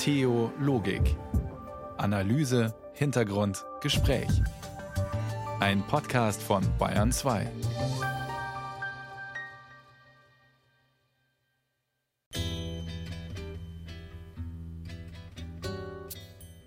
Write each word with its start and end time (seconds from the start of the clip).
Theologik. 0.00 1.14
Analyse, 1.98 2.74
Hintergrund, 2.94 3.66
Gespräch. 3.82 4.30
Ein 5.60 5.86
Podcast 5.86 6.42
von 6.42 6.64
Bayern 6.78 7.12
2. 7.12 7.46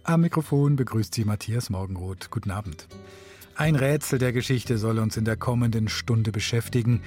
Am 0.04 0.22
Mikrofon 0.22 0.76
begrüßt 0.76 1.16
Sie 1.16 1.26
Matthias 1.26 1.72
Morgenroth. 1.72 2.30
Guten 2.30 2.52
Abend. 2.52 2.88
Ein 3.56 3.76
Rätsel 3.76 4.20
der 4.20 4.32
Geschichte 4.32 4.78
soll 4.78 5.00
uns 5.00 5.18
in 5.18 5.26
der 5.26 5.38
kommenden 5.38 5.88
Stunde 5.88 6.32
beschäftigen. 6.32 7.02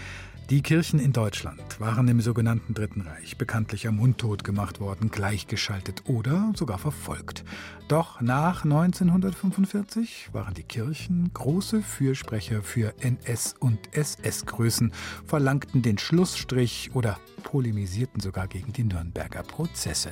Die 0.48 0.62
Kirchen 0.62 1.00
in 1.00 1.12
Deutschland 1.12 1.80
waren 1.80 2.06
im 2.06 2.20
sogenannten 2.20 2.72
Dritten 2.72 3.00
Reich 3.00 3.36
bekanntlich 3.36 3.88
am 3.88 3.96
Mundtot 3.96 4.44
gemacht 4.44 4.78
worden, 4.78 5.10
gleichgeschaltet 5.10 6.04
oder 6.06 6.52
sogar 6.54 6.78
verfolgt. 6.78 7.44
Doch 7.88 8.20
nach 8.20 8.62
1945 8.62 10.28
waren 10.32 10.54
die 10.54 10.62
Kirchen 10.62 11.32
große 11.34 11.82
Fürsprecher 11.82 12.62
für 12.62 12.94
NS- 13.00 13.56
und 13.58 13.92
SS-Größen, 13.92 14.92
verlangten 15.26 15.82
den 15.82 15.98
Schlussstrich 15.98 16.92
oder 16.94 17.18
polemisierten 17.42 18.20
sogar 18.20 18.46
gegen 18.46 18.72
die 18.72 18.84
Nürnberger 18.84 19.42
Prozesse. 19.42 20.10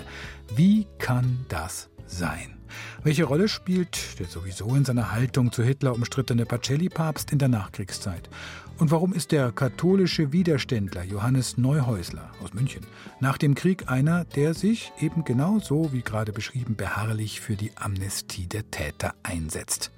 Wie 0.56 0.88
kann 0.98 1.46
das 1.48 1.90
sein? 2.06 2.58
Welche 3.02 3.24
Rolle 3.24 3.48
spielt 3.48 4.18
der 4.18 4.26
sowieso 4.26 4.74
in 4.74 4.84
seiner 4.84 5.12
Haltung 5.12 5.52
zu 5.52 5.62
Hitler 5.62 5.94
umstrittene 5.94 6.44
Pacelli-Papst 6.44 7.32
in 7.32 7.38
der 7.38 7.48
Nachkriegszeit? 7.48 8.28
Und 8.76 8.90
warum 8.90 9.12
ist 9.12 9.30
der 9.30 9.52
katholische 9.52 10.32
Widerständler 10.32 11.04
Johannes 11.04 11.56
Neuhäusler 11.56 12.32
aus 12.42 12.54
München 12.54 12.84
nach 13.20 13.38
dem 13.38 13.54
Krieg 13.54 13.88
einer, 13.88 14.24
der 14.24 14.52
sich 14.52 14.92
eben 15.00 15.24
genau 15.24 15.60
so 15.60 15.92
wie 15.92 16.02
gerade 16.02 16.32
beschrieben 16.32 16.74
beharrlich 16.74 17.40
für 17.40 17.54
die 17.54 17.70
Amnestie 17.76 18.46
der 18.46 18.68
Täter 18.72 19.14
einsetzt? 19.22 19.92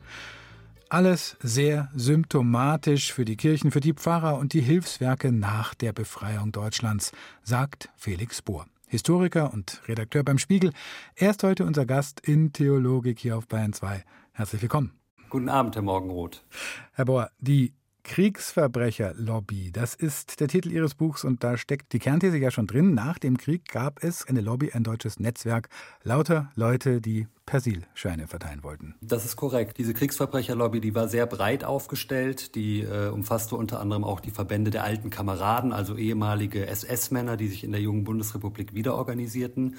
Alles 0.90 1.38
sehr 1.40 1.90
symptomatisch 1.94 3.14
für 3.14 3.24
die 3.24 3.36
Kirchen, 3.36 3.70
für 3.70 3.80
die 3.80 3.94
Pfarrer 3.94 4.38
und 4.38 4.52
die 4.52 4.60
Hilfswerke 4.60 5.32
nach 5.32 5.74
der 5.74 5.92
Befreiung 5.92 6.52
Deutschlands, 6.52 7.12
sagt 7.42 7.88
Felix 7.96 8.42
Bohr. 8.42 8.66
Historiker 8.88 9.52
und 9.52 9.82
Redakteur 9.88 10.22
beim 10.22 10.38
Spiegel. 10.38 10.72
Er 11.16 11.30
ist 11.30 11.42
heute 11.42 11.64
unser 11.64 11.86
Gast 11.86 12.20
in 12.20 12.52
Theologik 12.52 13.18
hier 13.18 13.38
auf 13.38 13.48
Bayern 13.48 13.72
2. 13.72 14.04
Herzlich 14.32 14.62
willkommen. 14.62 14.92
Guten 15.30 15.48
Abend, 15.48 15.74
Herr 15.74 15.82
Morgenroth. 15.82 16.44
Herr 16.92 17.06
Bohr, 17.06 17.30
die 17.40 17.72
Kriegsverbrecherlobby, 18.06 19.72
das 19.72 19.96
ist 19.96 20.38
der 20.38 20.46
Titel 20.46 20.70
Ihres 20.70 20.94
Buchs 20.94 21.24
und 21.24 21.42
da 21.42 21.56
steckt 21.56 21.92
die 21.92 21.98
Kernthese 21.98 22.38
ja 22.38 22.52
schon 22.52 22.68
drin. 22.68 22.94
Nach 22.94 23.18
dem 23.18 23.36
Krieg 23.36 23.68
gab 23.68 24.02
es 24.02 24.24
eine 24.28 24.40
Lobby, 24.40 24.70
ein 24.72 24.84
deutsches 24.84 25.18
Netzwerk, 25.18 25.68
lauter 26.04 26.50
Leute, 26.54 27.00
die 27.00 27.26
Persilscheine 27.46 28.26
verteilen 28.26 28.64
wollten. 28.64 28.96
Das 29.00 29.24
ist 29.24 29.36
korrekt. 29.36 29.78
Diese 29.78 29.94
Kriegsverbrecherlobby, 29.94 30.80
die 30.80 30.96
war 30.96 31.06
sehr 31.06 31.26
breit 31.26 31.62
aufgestellt. 31.62 32.56
Die 32.56 32.82
äh, 32.82 33.08
umfasste 33.08 33.54
unter 33.54 33.78
anderem 33.78 34.02
auch 34.02 34.18
die 34.18 34.32
Verbände 34.32 34.72
der 34.72 34.82
alten 34.82 35.10
Kameraden, 35.10 35.72
also 35.72 35.96
ehemalige 35.96 36.66
SS-Männer, 36.66 37.36
die 37.36 37.46
sich 37.46 37.62
in 37.62 37.70
der 37.70 37.80
jungen 37.80 38.02
Bundesrepublik 38.02 38.74
wiederorganisierten. 38.74 39.76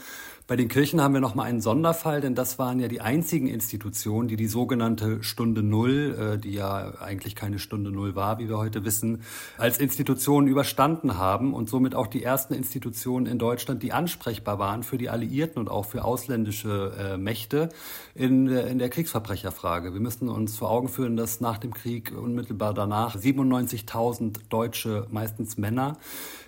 Bei 0.47 0.55
den 0.55 0.69
Kirchen 0.69 1.01
haben 1.01 1.13
wir 1.13 1.19
noch 1.19 1.35
mal 1.35 1.43
einen 1.43 1.59
Sonderfall, 1.59 2.21
denn 2.21 2.35
das 2.35 2.57
waren 2.57 2.79
ja 2.79 2.87
die 2.87 3.01
einzigen 3.01 3.47
Institutionen, 3.47 4.29
die 4.29 4.37
die 4.37 4.47
sogenannte 4.47 5.21
Stunde 5.21 5.61
Null, 5.61 6.35
äh, 6.35 6.37
die 6.39 6.53
ja 6.53 6.93
eigentlich 7.01 7.35
keine 7.35 7.59
Stunde 7.59 7.91
Null 7.91 8.15
war, 8.15 8.39
wie 8.39 8.47
wir 8.47 8.57
heute 8.57 8.85
wissen, 8.85 9.23
als 9.57 9.77
Institutionen 9.77 10.47
überstanden 10.47 11.17
haben 11.17 11.53
und 11.53 11.67
somit 11.67 11.95
auch 11.95 12.07
die 12.07 12.23
ersten 12.23 12.53
Institutionen 12.53 13.25
in 13.25 13.39
Deutschland, 13.39 13.83
die 13.83 13.91
ansprechbar 13.91 14.57
waren 14.57 14.83
für 14.83 14.97
die 14.97 15.09
Alliierten 15.09 15.59
und 15.59 15.69
auch 15.69 15.83
für 15.83 16.05
ausländische 16.05 16.93
äh, 16.97 17.17
Mächte 17.17 17.56
Geschichte 17.57 17.69
in, 18.15 18.47
in 18.47 18.79
der 18.79 18.89
Kriegsverbrecherfrage. 18.89 19.93
Wir 19.93 19.99
müssen 19.99 20.29
uns 20.29 20.57
vor 20.57 20.69
Augen 20.69 20.89
führen, 20.89 21.17
dass 21.17 21.41
nach 21.41 21.57
dem 21.57 21.73
Krieg 21.73 22.11
unmittelbar 22.11 22.73
danach 22.73 23.15
97.000 23.15 24.39
deutsche, 24.49 25.07
meistens 25.11 25.57
Männer, 25.57 25.97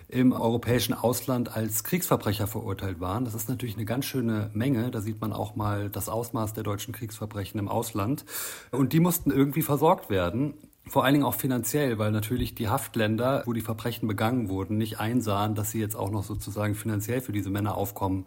im 0.08 0.32
europäischen 0.32 0.96
Ausland 0.96 1.56
als 1.56 1.84
Kriegsverbrecher 1.84 2.48
verurteilt 2.48 3.00
waren. 3.00 3.26
Das 3.26 3.36
ist 3.36 3.48
natürlich 3.48 3.76
eine 3.76 3.86
ganz 3.86 4.06
schöne 4.06 4.50
Menge. 4.54 4.90
Da 4.90 5.02
sieht 5.02 5.22
man 5.22 5.34
auch 5.34 5.56
mal 5.56 5.90
das 5.90 6.10
Ausmaß 6.10 6.54
der 6.54 6.64
deutschen 6.64 6.96
Kriegsverbrechen 6.96 7.60
im 7.60 7.68
Ausland. 7.68 8.26
Und 8.72 8.94
die 8.94 9.00
mussten 9.00 9.30
irgendwie 9.30 9.62
versorgt 9.62 10.10
werden. 10.10 10.56
Vor 10.90 11.06
allen 11.06 11.14
Dingen 11.14 11.26
auch 11.26 11.36
finanziell, 11.36 12.00
weil 12.00 12.12
natürlich 12.12 12.56
die 12.56 12.68
Haftländer, 12.68 13.44
wo 13.46 13.54
die 13.54 13.62
Verbrechen 13.62 14.08
begangen 14.08 14.50
wurden, 14.50 14.78
nicht 14.78 15.00
einsahen, 15.00 15.54
dass 15.54 15.70
sie 15.70 15.80
jetzt 15.80 15.96
auch 15.96 16.10
noch 16.10 16.24
sozusagen 16.24 16.74
finanziell 16.74 17.22
für 17.22 17.32
diese 17.32 17.52
Männer 17.52 17.76
aufkommen 17.76 18.26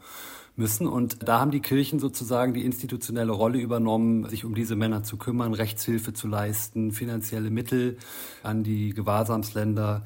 müssen. 0.55 0.87
Und 0.87 1.29
da 1.29 1.41
haben 1.41 1.51
die 1.51 1.61
Kirchen 1.61 1.99
sozusagen 1.99 2.55
die 2.55 2.65
institutionelle 2.65 3.33
Rolle 3.33 3.59
übernommen, 3.59 4.29
sich 4.29 4.45
um 4.45 4.55
diese 4.55 4.77
Männer 4.77 5.03
zu 5.03 5.17
kümmern, 5.17 5.55
Rechtshilfe 5.55 6.13
zu 6.13 6.29
leisten, 6.29 6.93
finanzielle 6.93 7.51
Mittel 7.51 7.97
an 8.45 8.63
die 8.63 8.91
Gewahrsamsländer 8.91 10.05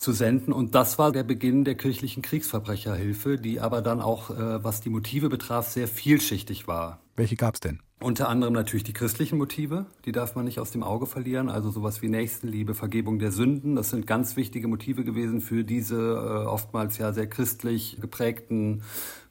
zu 0.00 0.12
senden. 0.12 0.52
Und 0.52 0.74
das 0.74 0.98
war 0.98 1.12
der 1.12 1.22
Beginn 1.22 1.64
der 1.64 1.76
kirchlichen 1.76 2.22
Kriegsverbrecherhilfe, 2.22 3.36
die 3.36 3.60
aber 3.60 3.82
dann 3.82 4.00
auch, 4.00 4.30
äh, 4.30 4.64
was 4.64 4.80
die 4.80 4.88
Motive 4.88 5.28
betraf, 5.28 5.68
sehr 5.68 5.86
vielschichtig 5.86 6.66
war. 6.66 7.00
Welche 7.16 7.36
gab 7.36 7.54
es 7.54 7.60
denn? 7.60 7.80
Unter 8.02 8.30
anderem 8.30 8.54
natürlich 8.54 8.84
die 8.84 8.94
christlichen 8.94 9.36
Motive, 9.36 9.84
die 10.06 10.12
darf 10.12 10.34
man 10.34 10.46
nicht 10.46 10.58
aus 10.58 10.70
dem 10.70 10.82
Auge 10.82 11.04
verlieren. 11.04 11.50
Also 11.50 11.70
sowas 11.70 12.00
wie 12.00 12.08
Nächstenliebe, 12.08 12.72
Vergebung 12.72 13.18
der 13.18 13.30
Sünden, 13.30 13.76
das 13.76 13.90
sind 13.90 14.06
ganz 14.06 14.36
wichtige 14.36 14.68
Motive 14.68 15.04
gewesen 15.04 15.42
für 15.42 15.64
diese 15.64 15.98
äh, 15.98 16.46
oftmals 16.46 16.96
ja 16.96 17.12
sehr 17.12 17.26
christlich 17.26 17.98
geprägten 18.00 18.82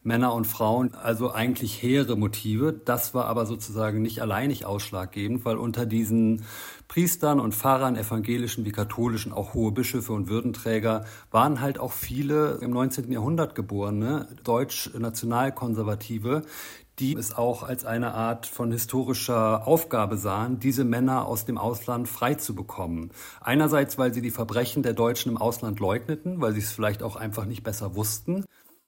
Männer 0.02 0.34
und 0.34 0.48
Frauen, 0.48 0.96
also 0.96 1.32
eigentlich 1.32 1.82
hehre 1.82 2.16
Motive. 2.16 2.72
Das 2.74 3.14
war 3.14 3.26
aber 3.26 3.46
sozusagen 3.46 4.02
nicht 4.02 4.22
alleinig 4.22 4.66
ausschlaggebend, 4.66 5.44
weil 5.44 5.58
unter 5.58 5.86
diesen 5.86 6.46
Priestern 6.88 7.42
und 7.42 7.54
Pfarrern, 7.54 7.98
evangelischen 7.98 8.64
wie 8.66 8.72
katholischen, 8.72 9.34
auch 9.34 9.54
hohe 9.54 9.74
Bischöfe 9.74 10.14
und 10.14 10.30
Würdenträger, 10.30 11.04
waren 11.32 11.60
halt 11.60 11.80
auch 11.80 11.92
viele 11.92 12.60
im 12.62 12.72
19. 12.72 13.12
Jahrhundert 13.12 13.56
geborene 13.56 14.30
deutsch-nationalkonservative, 14.44 16.44
die 17.00 17.16
es 17.16 17.36
auch 17.36 17.64
als 17.64 17.86
eine 17.86 18.14
Art 18.14 18.46
von 18.46 18.72
historischer 18.72 19.68
Aufgabe 19.68 20.18
sahen, 20.18 20.60
diese 20.60 20.84
Männer 20.84 21.26
aus 21.26 21.46
dem 21.46 21.58
Ausland 21.58 22.10
frei 22.10 22.36
zu 22.36 22.56
bekommen. 22.56 23.12
Einerseits, 23.42 23.98
weil 23.98 24.14
sie 24.14 24.22
die 24.22 24.32
Verbrechen 24.32 24.84
der 24.84 24.94
Deutschen 24.94 25.32
im 25.32 25.38
Ausland 25.38 25.80
leugneten, 25.80 26.42
weil 26.42 26.54
sie 26.54 26.60
es 26.60 26.72
vielleicht 26.72 27.02
auch 27.02 27.16
einfach 27.16 27.46
nicht 27.46 27.64
besser 27.64 27.96
wussten. 27.96 28.46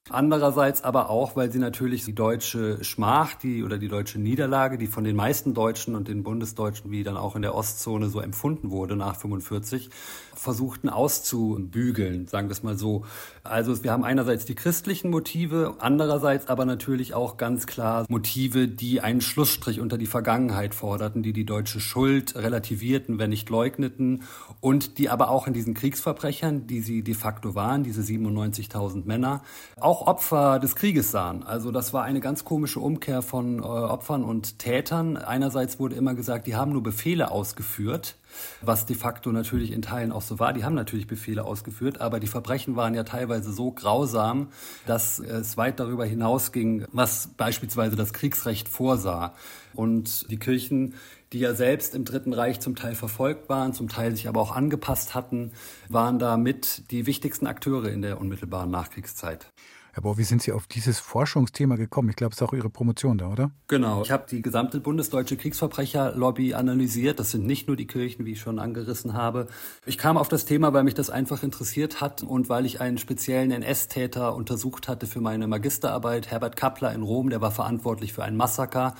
Andererseits 0.09 0.84
aber 0.84 1.12
auch, 1.12 1.35
weil 1.35 1.51
sie 1.51 1.59
natürlich 1.59 2.03
die 2.06 2.16
deutsche 2.16 2.84
Schmach, 2.84 3.35
die 3.35 3.63
oder 3.63 3.78
die 3.78 3.88
deutsche 3.88 4.19
Niederlage, 4.19 4.79
die 4.79 4.88
von 4.88 5.03
den 5.03 5.16
meisten 5.16 5.53
Deutschen 5.53 5.95
und 5.95 6.07
den 6.07 6.23
Bundesdeutschen, 6.23 6.89
wie 6.89 7.03
dann 7.03 7.17
auch 7.17 7.35
in 7.35 7.44
der 7.44 7.53
Ostzone 7.53 8.09
so 8.09 8.19
empfunden 8.19 8.72
wurde 8.72 8.95
nach 8.95 9.16
45, 9.16 9.91
versuchten 10.34 10.90
auszubügeln, 10.90 12.28
sagen 12.28 12.47
wir 12.47 12.53
es 12.53 12.63
mal 12.63 12.78
so. 12.78 13.06
Also 13.44 13.84
wir 13.84 13.91
haben 13.91 14.03
einerseits 14.03 14.46
die 14.46 14.53
christlichen 14.53 15.09
Motive, 15.09 15.75
andererseits 15.79 16.47
aber 16.47 16.66
natürlich 16.66 17.16
auch 17.16 17.38
ganz 17.38 17.66
klar 17.66 18.06
Motive, 18.07 18.68
die 18.68 19.02
einen 19.02 19.22
Schlussstrich 19.22 19.79
unter 19.79 19.97
die 19.97 20.06
Vergangenheit 20.06 20.75
forderten, 20.75 21.24
die 21.24 21.34
die 21.34 21.46
deutsche 21.46 21.79
Schuld 21.79 22.35
relativierten, 22.35 23.18
wenn 23.18 23.31
nicht 23.31 23.50
leugneten 23.50 24.24
und 24.59 25.00
die 25.00 25.09
aber 25.09 25.31
auch 25.31 25.47
in 25.47 25.53
diesen 25.53 25.74
Kriegsverbrechern, 25.74 26.68
die 26.68 26.81
sie 26.81 27.02
de 27.02 27.16
facto 27.16 27.56
waren, 27.56 27.84
diese 27.84 28.02
97.000 28.02 29.06
Männer, 29.06 29.41
auch 29.79 30.06
Opfer 30.06 30.59
des 30.59 30.75
Krieges 30.75 31.09
sahen. 31.09 31.41
Also 31.41 31.72
das 31.72 31.94
war 31.94 32.03
eine 32.03 32.19
ganz 32.19 32.46
komische 32.46 32.79
Umkehr 32.79 33.23
von 33.23 33.59
äh, 33.59 33.62
Opfern 33.63 34.23
und 34.23 34.59
Tätern. 34.59 35.18
Einerseits 35.18 35.79
wurde 35.79 35.96
immer 35.96 36.13
gesagt, 36.13 36.46
die 36.46 36.56
haben 36.56 36.73
nur 36.73 36.84
Befehle 36.84 37.31
ausgeführt, 37.31 38.18
was 38.61 38.85
de 38.85 38.95
facto 38.95 39.31
natürlich 39.31 39.71
in 39.71 39.81
Teilen 39.81 40.11
auch 40.11 40.21
so 40.21 40.39
war. 40.39 40.53
Die 40.53 40.63
haben 40.63 40.75
natürlich 40.75 41.07
Befehle 41.07 41.43
ausgeführt, 41.43 42.01
aber 42.01 42.19
die 42.19 42.27
Verbrechen 42.27 42.75
waren 42.75 42.93
ja 42.93 43.03
teilweise 43.03 43.51
so 43.51 43.71
grausam, 43.71 44.49
dass 44.85 45.19
es 45.19 45.57
weit 45.57 45.79
darüber 45.79 46.05
hinausging, 46.05 46.85
was 46.91 47.29
beispielsweise 47.37 47.95
das 47.95 48.13
Kriegsrecht 48.13 48.67
vorsah. 48.67 49.33
Und 49.73 50.29
die 50.29 50.37
Kirchen 50.37 50.95
die 51.33 51.39
ja 51.39 51.53
selbst 51.53 51.95
im 51.95 52.03
Dritten 52.03 52.33
Reich 52.33 52.59
zum 52.59 52.75
Teil 52.75 52.95
verfolgt 52.95 53.47
waren, 53.47 53.73
zum 53.73 53.87
Teil 53.87 54.16
sich 54.16 54.28
aber 54.28 54.41
auch 54.41 54.51
angepasst 54.51 55.16
hatten, 55.16 55.51
waren 55.87 56.19
da 56.19 56.37
mit 56.37 56.91
die 56.91 57.05
wichtigsten 57.05 57.47
Akteure 57.47 57.89
in 57.89 58.01
der 58.01 58.19
unmittelbaren 58.19 58.69
Nachkriegszeit. 58.69 59.47
Herr 59.93 60.03
Bohr, 60.03 60.17
wie 60.17 60.23
sind 60.23 60.41
Sie 60.41 60.53
auf 60.53 60.67
dieses 60.67 60.99
Forschungsthema 60.99 61.76
gekommen? 61.76 62.08
Ich 62.09 62.16
glaube, 62.16 62.32
es 62.32 62.38
ist 62.38 62.47
auch 62.47 62.53
Ihre 62.53 62.70
Promotion 62.70 63.17
da, 63.17 63.28
oder? 63.29 63.52
Genau. 63.67 64.02
Ich 64.03 64.11
habe 64.11 64.26
die 64.29 64.41
gesamte 64.41 64.79
bundesdeutsche 64.79 65.35
Kriegsverbrecherlobby 65.35 66.53
analysiert. 66.53 67.20
Das 67.20 67.32
sind 67.32 67.46
nicht 67.46 67.67
nur 67.67 67.76
die 67.76 67.88
Kirchen, 67.88 68.26
wie 68.26 68.32
ich 68.32 68.40
schon 68.40 68.58
angerissen 68.58 69.14
habe. 69.14 69.47
Ich 69.85 69.97
kam 69.97 70.16
auf 70.17 70.29
das 70.29 70.46
Thema, 70.46 70.72
weil 70.72 70.85
mich 70.85 70.93
das 70.93 71.09
einfach 71.09 71.43
interessiert 71.43 71.99
hat 71.99 72.23
und 72.23 72.47
weil 72.47 72.66
ich 72.66 72.79
einen 72.79 72.99
speziellen 72.99 73.52
NS-Täter 73.52 74.34
untersucht 74.34 74.88
hatte 74.88 75.08
für 75.08 75.20
meine 75.20 75.46
Magisterarbeit, 75.47 76.32
Herbert 76.32 76.55
Kappler 76.55 76.94
in 76.94 77.02
Rom. 77.02 77.29
Der 77.29 77.41
war 77.41 77.52
verantwortlich 77.52 78.14
für 78.14 78.23
ein 78.23 78.37
Massaker 78.37 78.96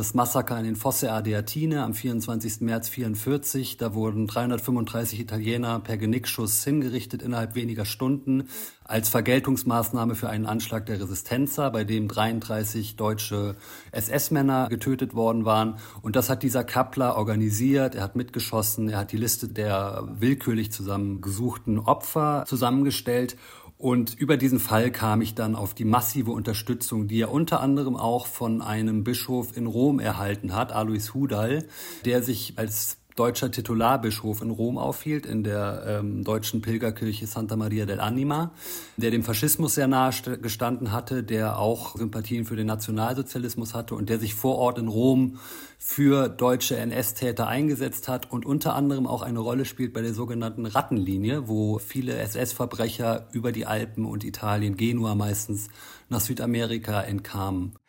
das 0.00 0.14
Massaker 0.14 0.58
in 0.58 0.64
den 0.64 0.76
Fosse 0.76 1.12
Ardeatine 1.12 1.84
am 1.84 1.92
24. 1.92 2.62
März 2.62 2.88
44. 2.88 3.76
Da 3.76 3.92
wurden 3.92 4.26
335 4.26 5.20
Italiener 5.20 5.78
per 5.78 5.98
Genickschuss 5.98 6.64
hingerichtet 6.64 7.20
innerhalb 7.20 7.54
weniger 7.54 7.84
Stunden 7.84 8.48
als 8.82 9.10
Vergeltungsmaßnahme 9.10 10.14
für 10.14 10.30
einen 10.30 10.46
Anschlag 10.46 10.86
der 10.86 11.00
Resistenza, 11.00 11.68
bei 11.68 11.84
dem 11.84 12.08
33 12.08 12.96
deutsche 12.96 13.56
SS-Männer 13.92 14.68
getötet 14.70 15.14
worden 15.14 15.44
waren. 15.44 15.76
Und 16.00 16.16
das 16.16 16.30
hat 16.30 16.42
dieser 16.42 16.64
Kappler 16.64 17.16
organisiert. 17.16 17.94
Er 17.94 18.02
hat 18.02 18.16
mitgeschossen. 18.16 18.88
Er 18.88 19.00
hat 19.00 19.12
die 19.12 19.18
Liste 19.18 19.48
der 19.48 20.08
willkürlich 20.18 20.72
zusammengesuchten 20.72 21.78
Opfer 21.78 22.44
zusammengestellt. 22.46 23.36
Und 23.80 24.14
über 24.18 24.36
diesen 24.36 24.60
Fall 24.60 24.90
kam 24.90 25.22
ich 25.22 25.34
dann 25.34 25.56
auf 25.56 25.72
die 25.72 25.86
massive 25.86 26.32
Unterstützung, 26.32 27.08
die 27.08 27.18
er 27.18 27.32
unter 27.32 27.60
anderem 27.60 27.96
auch 27.96 28.26
von 28.26 28.60
einem 28.60 29.04
Bischof 29.04 29.56
in 29.56 29.64
Rom 29.66 30.00
erhalten 30.00 30.54
hat, 30.54 30.70
Alois 30.70 31.14
Hudal, 31.14 31.64
der 32.04 32.22
sich 32.22 32.58
als 32.58 32.99
deutscher 33.16 33.50
Titularbischof 33.50 34.42
in 34.42 34.50
Rom 34.50 34.78
aufhielt, 34.78 35.26
in 35.26 35.44
der 35.44 35.84
ähm, 35.86 36.24
deutschen 36.24 36.62
Pilgerkirche 36.62 37.26
Santa 37.26 37.56
Maria 37.56 37.84
dell'Anima, 37.84 38.50
der 38.96 39.10
dem 39.10 39.22
Faschismus 39.22 39.74
sehr 39.74 39.88
nahe 39.88 40.12
gestanden 40.40 40.92
hatte, 40.92 41.22
der 41.22 41.58
auch 41.58 41.96
Sympathien 41.96 42.44
für 42.44 42.56
den 42.56 42.66
Nationalsozialismus 42.66 43.74
hatte 43.74 43.94
und 43.94 44.08
der 44.08 44.18
sich 44.18 44.34
vor 44.34 44.56
Ort 44.56 44.78
in 44.78 44.88
Rom 44.88 45.38
für 45.78 46.28
deutsche 46.28 46.76
NS-Täter 46.76 47.46
eingesetzt 47.46 48.06
hat 48.06 48.30
und 48.30 48.44
unter 48.44 48.74
anderem 48.74 49.06
auch 49.06 49.22
eine 49.22 49.38
Rolle 49.38 49.64
spielt 49.64 49.94
bei 49.94 50.02
der 50.02 50.12
sogenannten 50.12 50.66
Rattenlinie, 50.66 51.48
wo 51.48 51.78
viele 51.78 52.16
SS-Verbrecher 52.18 53.28
über 53.32 53.50
die 53.50 53.66
Alpen 53.66 54.04
und 54.04 54.22
Italien, 54.22 54.76
Genua 54.76 55.14
meistens, 55.14 55.68
nach 56.10 56.20
Südamerika 56.20 57.00
entkamen. 57.00 57.79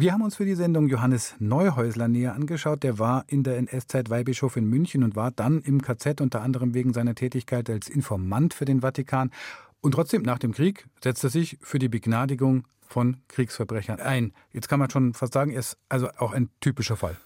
Wir 0.00 0.12
haben 0.12 0.22
uns 0.22 0.36
für 0.36 0.44
die 0.44 0.54
Sendung 0.54 0.86
Johannes 0.86 1.34
Neuhäusler 1.40 2.06
näher 2.06 2.36
angeschaut. 2.36 2.84
Der 2.84 3.00
war 3.00 3.24
in 3.26 3.42
der 3.42 3.56
NS-Zeit 3.58 4.10
Weihbischof 4.10 4.56
in 4.56 4.64
München 4.64 5.02
und 5.02 5.16
war 5.16 5.32
dann 5.32 5.60
im 5.62 5.82
KZ 5.82 6.20
unter 6.20 6.40
anderem 6.40 6.72
wegen 6.72 6.92
seiner 6.92 7.16
Tätigkeit 7.16 7.68
als 7.68 7.88
Informant 7.88 8.54
für 8.54 8.64
den 8.64 8.82
Vatikan. 8.82 9.32
Und 9.80 9.90
trotzdem, 9.90 10.22
nach 10.22 10.38
dem 10.38 10.52
Krieg 10.52 10.86
setzte 11.02 11.26
er 11.26 11.30
sich 11.30 11.58
für 11.62 11.80
die 11.80 11.88
Begnadigung 11.88 12.62
von 12.86 13.16
Kriegsverbrechern 13.26 13.98
ein. 13.98 14.34
Jetzt 14.52 14.68
kann 14.68 14.78
man 14.78 14.88
schon 14.88 15.14
fast 15.14 15.32
sagen, 15.32 15.50
er 15.50 15.58
ist 15.58 15.76
also 15.88 16.10
auch 16.18 16.30
ein 16.32 16.48
typischer 16.60 16.96
Fall. 16.96 17.16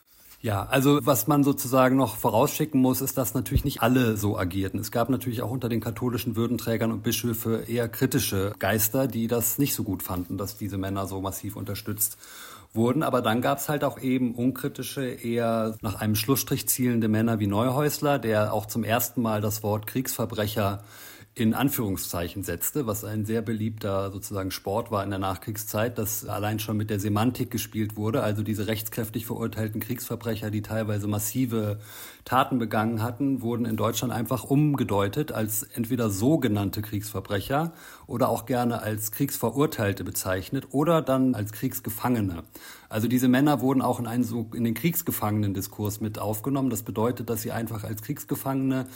Ja, 0.40 0.64
also 0.64 0.98
was 1.04 1.26
man 1.26 1.44
sozusagen 1.44 1.96
noch 1.96 2.16
vorausschicken 2.16 2.80
muss, 2.80 3.02
ist, 3.02 3.18
dass 3.18 3.34
natürlich 3.34 3.64
nicht 3.64 3.82
alle 3.82 4.16
so 4.16 4.38
agierten. 4.38 4.80
Es 4.80 4.90
gab 4.90 5.10
natürlich 5.10 5.42
auch 5.42 5.50
unter 5.50 5.68
den 5.68 5.80
katholischen 5.80 6.36
Würdenträgern 6.36 6.90
und 6.90 7.02
Bischöfe 7.02 7.64
eher 7.68 7.88
kritische 7.90 8.54
Geister, 8.58 9.06
die 9.06 9.26
das 9.26 9.58
nicht 9.58 9.74
so 9.74 9.84
gut 9.84 10.02
fanden, 10.02 10.38
dass 10.38 10.56
diese 10.56 10.78
Männer 10.78 11.06
so 11.06 11.20
massiv 11.20 11.54
unterstützt 11.54 12.16
wurden. 12.74 13.02
Aber 13.02 13.22
dann 13.22 13.40
gab 13.40 13.58
es 13.58 13.68
halt 13.68 13.84
auch 13.84 14.00
eben 14.00 14.34
unkritische, 14.34 15.04
eher 15.04 15.76
nach 15.82 16.00
einem 16.00 16.14
Schlussstrich 16.14 16.68
zielende 16.68 17.08
Männer 17.08 17.40
wie 17.40 17.46
Neuhäusler, 17.46 18.18
der 18.18 18.52
auch 18.52 18.66
zum 18.66 18.84
ersten 18.84 19.22
Mal 19.22 19.40
das 19.40 19.62
Wort 19.62 19.86
Kriegsverbrecher 19.86 20.82
in 21.34 21.54
Anführungszeichen 21.54 22.42
setzte, 22.42 22.86
was 22.86 23.04
ein 23.04 23.24
sehr 23.24 23.40
beliebter 23.40 24.12
sozusagen 24.12 24.50
Sport 24.50 24.90
war 24.90 25.02
in 25.02 25.08
der 25.08 25.18
Nachkriegszeit, 25.18 25.96
dass 25.96 26.26
allein 26.26 26.58
schon 26.58 26.76
mit 26.76 26.90
der 26.90 27.00
Semantik 27.00 27.50
gespielt 27.50 27.96
wurde, 27.96 28.22
also 28.22 28.42
diese 28.42 28.66
rechtskräftig 28.66 29.24
verurteilten 29.24 29.80
Kriegsverbrecher, 29.80 30.50
die 30.50 30.60
teilweise 30.60 31.08
massive 31.08 31.78
Taten 32.26 32.58
begangen 32.58 33.02
hatten, 33.02 33.40
wurden 33.40 33.64
in 33.64 33.78
Deutschland 33.78 34.12
einfach 34.12 34.44
umgedeutet 34.44 35.32
als 35.32 35.62
entweder 35.62 36.10
sogenannte 36.10 36.82
Kriegsverbrecher 36.82 37.72
oder 38.06 38.28
auch 38.28 38.44
gerne 38.44 38.82
als 38.82 39.10
Kriegsverurteilte 39.10 40.04
bezeichnet 40.04 40.68
oder 40.72 41.00
dann 41.00 41.34
als 41.34 41.52
Kriegsgefangene. 41.52 42.42
Also 42.90 43.08
diese 43.08 43.28
Männer 43.28 43.62
wurden 43.62 43.80
auch 43.80 43.98
in, 43.98 44.06
einen, 44.06 44.50
in 44.52 44.64
den 44.64 44.74
Kriegsgefangenen-Diskurs 44.74 46.02
mit 46.02 46.18
aufgenommen. 46.18 46.68
Das 46.68 46.82
bedeutet, 46.82 47.30
dass 47.30 47.40
sie 47.40 47.50
einfach 47.50 47.84
als 47.84 48.02
Kriegsgefangene 48.02 48.86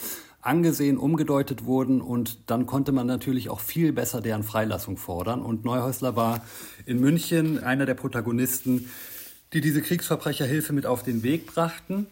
angesehen, 0.41 0.99
umgedeutet 0.99 1.65
wurden 1.65 2.01
und 2.01 2.51
dann 2.51 2.67
konnte 2.67 2.93
man 2.93 3.07
natürlich 3.07 3.49
auch 3.49 3.61
viel 3.61 3.93
besser 3.93 4.21
deren 4.21 4.43
Freilassung 4.43 4.97
fordern. 4.97 5.43
Und 5.43 5.65
Neuhäusler 5.65 6.17
war 6.17 6.45
in 6.85 7.01
München 7.01 7.63
einer 7.63 7.87
der 7.87 7.95
Protagonisten, 7.95 8.91
die 9.53 9.61
diese 9.61 9.83
Kriegsverbrecherhilfe 9.83 10.73
mit 10.73 10.87
auf 10.87 11.03
den 11.03 11.23
Weg 11.23 11.47
brachten 11.47 12.07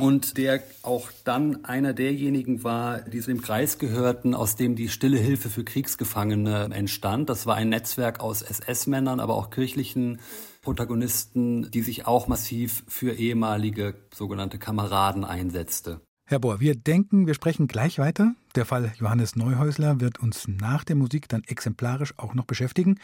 und 0.00 0.38
der 0.38 0.62
auch 0.82 1.10
dann 1.24 1.64
einer 1.64 1.92
derjenigen 1.92 2.64
war, 2.64 3.00
die 3.00 3.20
zu 3.20 3.30
dem 3.30 3.42
Kreis 3.42 3.78
gehörten, 3.78 4.34
aus 4.34 4.56
dem 4.56 4.74
die 4.74 4.88
Stille 4.88 5.18
Hilfe 5.18 5.50
für 5.50 5.64
Kriegsgefangene 5.64 6.70
entstand. 6.72 7.28
Das 7.28 7.46
war 7.46 7.56
ein 7.56 7.68
Netzwerk 7.68 8.20
aus 8.20 8.42
SS-Männern, 8.42 9.20
aber 9.20 9.34
auch 9.34 9.50
kirchlichen 9.50 10.20
Protagonisten, 10.62 11.70
die 11.70 11.82
sich 11.82 12.06
auch 12.06 12.28
massiv 12.28 12.82
für 12.88 13.12
ehemalige 13.12 13.94
sogenannte 14.12 14.58
Kameraden 14.58 15.24
einsetzte. 15.24 16.00
Herr 16.30 16.38
Bohr, 16.38 16.60
wir 16.60 16.76
denken, 16.76 17.26
wir 17.26 17.34
sprechen 17.34 17.66
gleich 17.66 17.98
weiter. 17.98 18.36
Der 18.54 18.64
Fall 18.64 18.92
Johannes 19.00 19.34
Neuhäusler 19.34 19.98
wird 19.98 20.20
uns 20.20 20.46
nach 20.46 20.84
der 20.84 20.94
Musik 20.94 21.28
dann 21.28 21.42
exemplarisch 21.42 22.14
auch 22.18 22.34
noch 22.34 22.44
beschäftigen. 22.44 23.00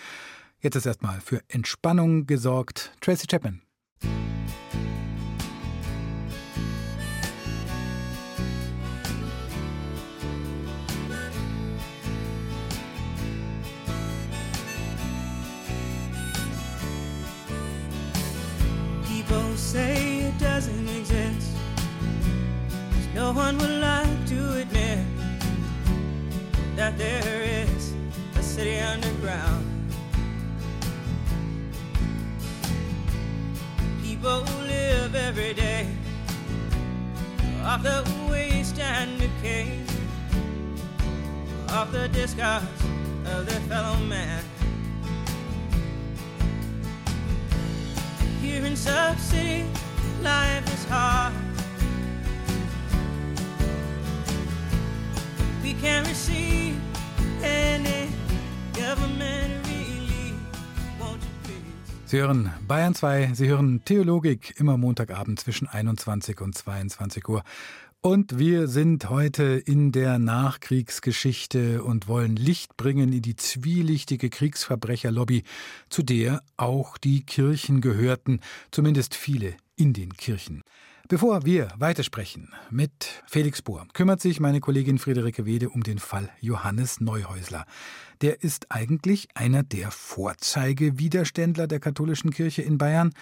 Jetzt 0.61 0.77
ist 0.77 0.87
erstmal 0.87 1.21
für 1.21 1.41
Entspannung 1.49 2.29
gesorgt. 2.29 2.93
Tracy 3.01 3.27
Chapman. 3.27 3.66
That 26.87 26.99
there 26.99 27.43
is 27.43 27.95
a 28.37 28.43
city 28.43 28.79
underground. 28.79 29.67
People 34.05 34.45
live 34.69 35.17
every 35.17 35.53
day 35.53 35.89
off 37.65 37.83
the 37.83 38.05
waste 38.31 38.79
and 38.79 39.19
decay 39.19 39.81
of 41.71 41.91
the 41.91 42.07
discards 42.07 42.83
of 43.33 43.47
their 43.47 43.63
fellow 43.63 43.97
man. 44.07 44.45
Here 48.41 48.65
in 48.65 48.77
Sub 48.77 49.19
City, 49.19 49.65
life 50.23 50.73
is 50.73 50.85
hard. 50.85 51.56
Sie 62.07 62.19
hören 62.19 62.53
Bayern 62.67 62.95
2, 62.95 63.33
Sie 63.35 63.49
hören 63.49 63.85
Theologik 63.85 64.55
immer 64.59 64.77
Montagabend 64.79 65.41
zwischen 65.41 65.67
21 65.67 66.41
und 66.41 66.57
22 66.57 67.29
Uhr. 67.29 67.43
Und 68.01 68.39
wir 68.39 68.69
sind 68.69 69.11
heute 69.11 69.43
in 69.43 69.91
der 69.91 70.21
Nachkriegsgeschichte 70.21 71.83
und 71.83 72.07
wollen 72.07 72.37
Licht 72.37 72.77
bringen 72.77 73.13
in 73.13 73.23
die 73.23 73.35
zwielichtige 73.35 74.31
Kriegsverbrecherlobby, 74.31 75.43
zu 75.89 76.05
der 76.05 76.43
auch 76.57 76.99
die 76.99 77.25
Kirchen 77.25 77.81
gehörten, 77.81 78.41
zumindest 78.71 79.17
viele 79.17 79.55
in 79.75 79.93
den 79.93 80.13
Kirchen. 80.13 80.63
Bevor 81.09 81.45
wir 81.45 81.69
weitersprechen 81.79 82.53
mit 82.69 83.23
Felix 83.29 83.63
Bohr, 83.63 83.87
kümmert 83.93 84.21
sich 84.21 84.41
meine 84.41 84.59
Kollegin 84.59 84.99
Friederike 84.99 85.47
Wede 85.47 85.69
um 85.69 85.85
den 85.85 86.01
Fall 86.01 86.29
Johannes 86.41 87.01
Neuhäusler. 87.01 87.65
Der 88.23 88.43
ist 88.43 88.73
eigentlich 88.73 89.29
einer 89.35 89.63
der 89.63 89.93
Vorzeigewiderständler 89.93 91.69
der 91.69 91.79
katholischen 91.79 92.33
Kirche 92.33 92.63
in 92.63 92.77
Bayern, 92.77 93.13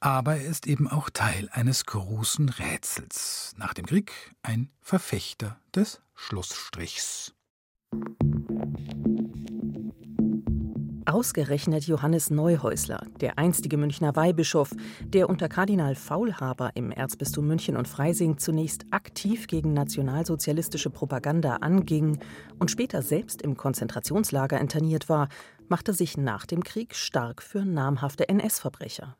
aber 0.00 0.36
er 0.36 0.46
ist 0.46 0.66
eben 0.66 0.88
auch 0.88 1.10
Teil 1.10 1.50
eines 1.52 1.84
großen 1.84 2.48
Rätsels. 2.48 3.52
Nach 3.58 3.74
dem 3.74 3.84
Krieg 3.84 4.12
ein 4.42 4.70
Verfechter 4.80 5.60
des 5.74 6.00
Schlussstrichs. 6.14 7.34
Ausgerechnet 11.08 11.84
Johannes 11.84 12.28
Neuhäusler, 12.28 13.06
der 13.22 13.38
einstige 13.38 13.78
Münchner 13.78 14.14
Weihbischof, 14.14 14.74
der 15.06 15.30
unter 15.30 15.48
Kardinal 15.48 15.94
Faulhaber 15.94 16.72
im 16.74 16.90
Erzbistum 16.90 17.46
München 17.46 17.78
und 17.78 17.88
Freising 17.88 18.36
zunächst 18.36 18.84
aktiv 18.90 19.46
gegen 19.46 19.72
nationalsozialistische 19.72 20.90
Propaganda 20.90 21.56
anging 21.62 22.18
und 22.58 22.70
später 22.70 23.00
selbst 23.00 23.40
im 23.40 23.56
Konzentrationslager 23.56 24.60
interniert 24.60 25.08
war, 25.08 25.28
machte 25.66 25.94
sich 25.94 26.18
nach 26.18 26.44
dem 26.44 26.62
Krieg 26.62 26.94
stark 26.94 27.42
für 27.42 27.64
namhafte 27.64 28.28
NS-Verbrecher. 28.28 29.16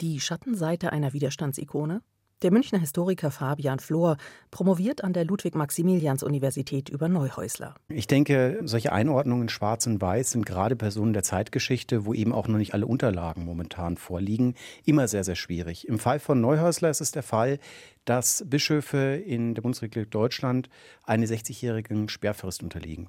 Die 0.00 0.20
Schattenseite 0.20 0.92
einer 0.92 1.14
Widerstandsikone? 1.14 2.00
Der 2.44 2.52
Münchner 2.52 2.78
Historiker 2.78 3.30
Fabian 3.30 3.78
Flohr 3.78 4.18
promoviert 4.50 5.02
an 5.02 5.14
der 5.14 5.24
Ludwig-Maximilians-Universität 5.24 6.90
über 6.90 7.08
Neuhäusler. 7.08 7.74
Ich 7.88 8.06
denke, 8.06 8.60
solche 8.64 8.92
Einordnungen 8.92 9.48
schwarz 9.48 9.86
und 9.86 9.98
weiß 9.98 10.32
sind 10.32 10.44
gerade 10.44 10.76
Personen 10.76 11.14
der 11.14 11.22
Zeitgeschichte, 11.22 12.04
wo 12.04 12.12
eben 12.12 12.34
auch 12.34 12.46
noch 12.46 12.58
nicht 12.58 12.74
alle 12.74 12.86
Unterlagen 12.86 13.46
momentan 13.46 13.96
vorliegen, 13.96 14.56
immer 14.84 15.08
sehr, 15.08 15.24
sehr 15.24 15.36
schwierig. 15.36 15.88
Im 15.88 15.98
Fall 15.98 16.18
von 16.18 16.42
Neuhäusler 16.42 16.90
ist 16.90 17.00
es 17.00 17.12
der 17.12 17.22
Fall, 17.22 17.58
dass 18.04 18.44
Bischöfe 18.46 18.98
in 19.14 19.54
der 19.54 19.62
Bundesrepublik 19.62 20.10
Deutschland 20.10 20.68
eine 21.02 21.24
60-jährigen 21.24 22.10
Sperrfrist 22.10 22.62
unterliegen. 22.62 23.08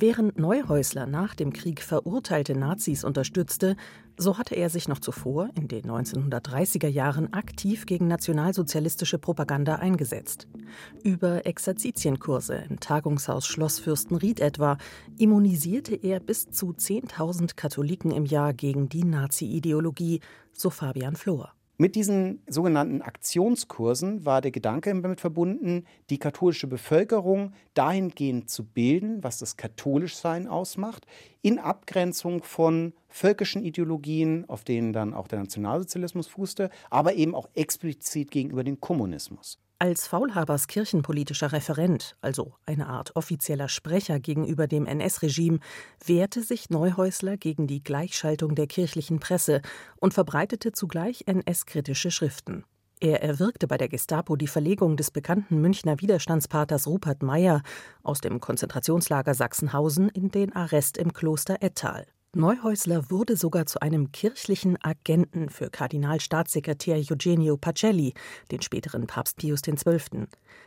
Während 0.00 0.38
Neuhäusler 0.38 1.06
nach 1.06 1.34
dem 1.34 1.52
Krieg 1.52 1.82
verurteilte 1.82 2.54
Nazis 2.54 3.02
unterstützte, 3.02 3.74
so 4.16 4.38
hatte 4.38 4.54
er 4.54 4.70
sich 4.70 4.86
noch 4.86 5.00
zuvor 5.00 5.50
in 5.56 5.66
den 5.66 5.82
1930er 5.90 6.86
Jahren 6.86 7.32
aktiv 7.32 7.84
gegen 7.84 8.06
nationalsozialistische 8.06 9.18
Propaganda 9.18 9.76
eingesetzt. 9.76 10.46
Über 11.02 11.46
Exerzitienkurse 11.46 12.64
im 12.68 12.78
Tagungshaus 12.78 13.48
Schloss 13.48 13.80
Fürstenried 13.80 14.38
etwa 14.38 14.78
immunisierte 15.18 15.96
er 15.96 16.20
bis 16.20 16.48
zu 16.48 16.70
10.000 16.70 17.56
Katholiken 17.56 18.12
im 18.12 18.24
Jahr 18.24 18.52
gegen 18.52 18.88
die 18.88 19.02
Nazi-Ideologie, 19.02 20.20
so 20.52 20.70
Fabian 20.70 21.16
Flohr. 21.16 21.57
Mit 21.80 21.94
diesen 21.94 22.42
sogenannten 22.48 23.02
Aktionskursen 23.02 24.26
war 24.26 24.40
der 24.40 24.50
Gedanke 24.50 24.90
damit 25.00 25.20
verbunden, 25.20 25.84
die 26.10 26.18
katholische 26.18 26.66
Bevölkerung 26.66 27.52
dahingehend 27.74 28.50
zu 28.50 28.64
bilden, 28.64 29.22
was 29.22 29.38
das 29.38 29.56
Katholischsein 29.56 30.48
ausmacht, 30.48 31.06
in 31.40 31.60
Abgrenzung 31.60 32.42
von 32.42 32.94
völkischen 33.06 33.62
Ideologien, 33.62 34.44
auf 34.48 34.64
denen 34.64 34.92
dann 34.92 35.14
auch 35.14 35.28
der 35.28 35.38
Nationalsozialismus 35.38 36.26
fußte, 36.26 36.70
aber 36.90 37.14
eben 37.14 37.36
auch 37.36 37.48
explizit 37.54 38.32
gegenüber 38.32 38.64
dem 38.64 38.80
Kommunismus. 38.80 39.60
Als 39.80 40.08
Faulhabers 40.08 40.66
kirchenpolitischer 40.66 41.52
Referent, 41.52 42.16
also 42.20 42.54
eine 42.66 42.88
Art 42.88 43.14
offizieller 43.14 43.68
Sprecher 43.68 44.18
gegenüber 44.18 44.66
dem 44.66 44.86
NS-Regime, 44.86 45.60
wehrte 46.04 46.42
sich 46.42 46.68
Neuhäusler 46.68 47.36
gegen 47.36 47.68
die 47.68 47.84
Gleichschaltung 47.84 48.56
der 48.56 48.66
kirchlichen 48.66 49.20
Presse 49.20 49.62
und 50.00 50.14
verbreitete 50.14 50.72
zugleich 50.72 51.28
NS-kritische 51.28 52.10
Schriften. 52.10 52.64
Er 52.98 53.22
erwirkte 53.22 53.68
bei 53.68 53.76
der 53.76 53.88
Gestapo 53.88 54.34
die 54.34 54.48
Verlegung 54.48 54.96
des 54.96 55.12
bekannten 55.12 55.60
Münchner 55.60 56.00
Widerstandspaters 56.00 56.88
Rupert 56.88 57.22
Meyer 57.22 57.62
aus 58.02 58.20
dem 58.20 58.40
Konzentrationslager 58.40 59.34
Sachsenhausen 59.34 60.08
in 60.08 60.32
den 60.32 60.56
Arrest 60.56 60.98
im 60.98 61.12
Kloster 61.12 61.58
Ettal. 61.60 62.04
Neuhäusler 62.36 63.10
wurde 63.10 63.36
sogar 63.36 63.64
zu 63.64 63.80
einem 63.80 64.12
kirchlichen 64.12 64.76
Agenten 64.82 65.48
für 65.48 65.70
Kardinalstaatssekretär 65.70 66.96
Eugenio 66.96 67.56
Pacelli, 67.56 68.12
den 68.50 68.60
späteren 68.60 69.06
Papst 69.06 69.38
Pius 69.38 69.62
XII., 69.62 70.26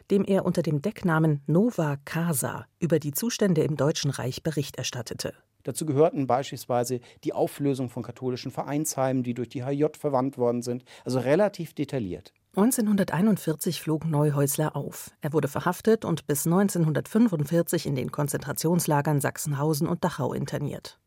dem 0.10 0.26
er 0.26 0.44
unter 0.44 0.64
dem 0.64 0.82
Decknamen 0.82 1.42
Nova 1.46 1.98
Casa 2.04 2.66
über 2.80 2.98
die 2.98 3.12
Zustände 3.12 3.62
im 3.62 3.78
Deutschen 3.78 4.10
Reich 4.10 4.42
Bericht 4.42 4.78
erstattete. 4.78 5.36
Dazu 5.62 5.86
gehörten 5.86 6.26
beispielsweise 6.26 7.00
die 7.24 7.34
Auflösung 7.34 7.90
von 7.92 8.02
katholischen 8.02 8.50
Vereinsheimen, 8.50 9.22
die 9.22 9.36
durch 9.36 9.50
die 9.50 9.64
HJ 9.64 9.86
verwandt 10.00 10.40
worden 10.40 10.64
sind, 10.64 10.84
also 11.06 11.20
relativ 11.20 11.76
detailliert. 11.76 12.34
1941 12.56 13.80
flog 13.80 14.06
Neuhäusler 14.06 14.76
auf. 14.76 15.12
Er 15.22 15.32
wurde 15.32 15.48
verhaftet 15.48 16.06
und 16.06 16.26
bis 16.26 16.48
1945 16.48 17.86
in 17.86 17.94
den 17.94 18.12
Konzentrationslagern 18.12 19.22
Sachsenhausen 19.22 19.88
und 19.88 20.04
Dachau 20.04 20.34
interniert. 20.34 20.98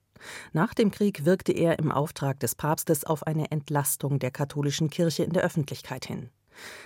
Nach 0.53 0.75
dem 0.75 0.91
Krieg 0.91 1.25
wirkte 1.25 1.53
er 1.53 1.79
im 1.79 1.93
Auftrag 1.93 2.41
des 2.41 2.55
Papstes 2.55 3.05
auf 3.05 3.27
eine 3.27 3.51
Entlastung 3.51 4.19
der 4.19 4.31
katholischen 4.31 4.91
Kirche 4.91 5.25
in 5.25 5.33
der 5.33 5.43
Öffentlichkeit 5.43 6.07
hin. 6.07 6.31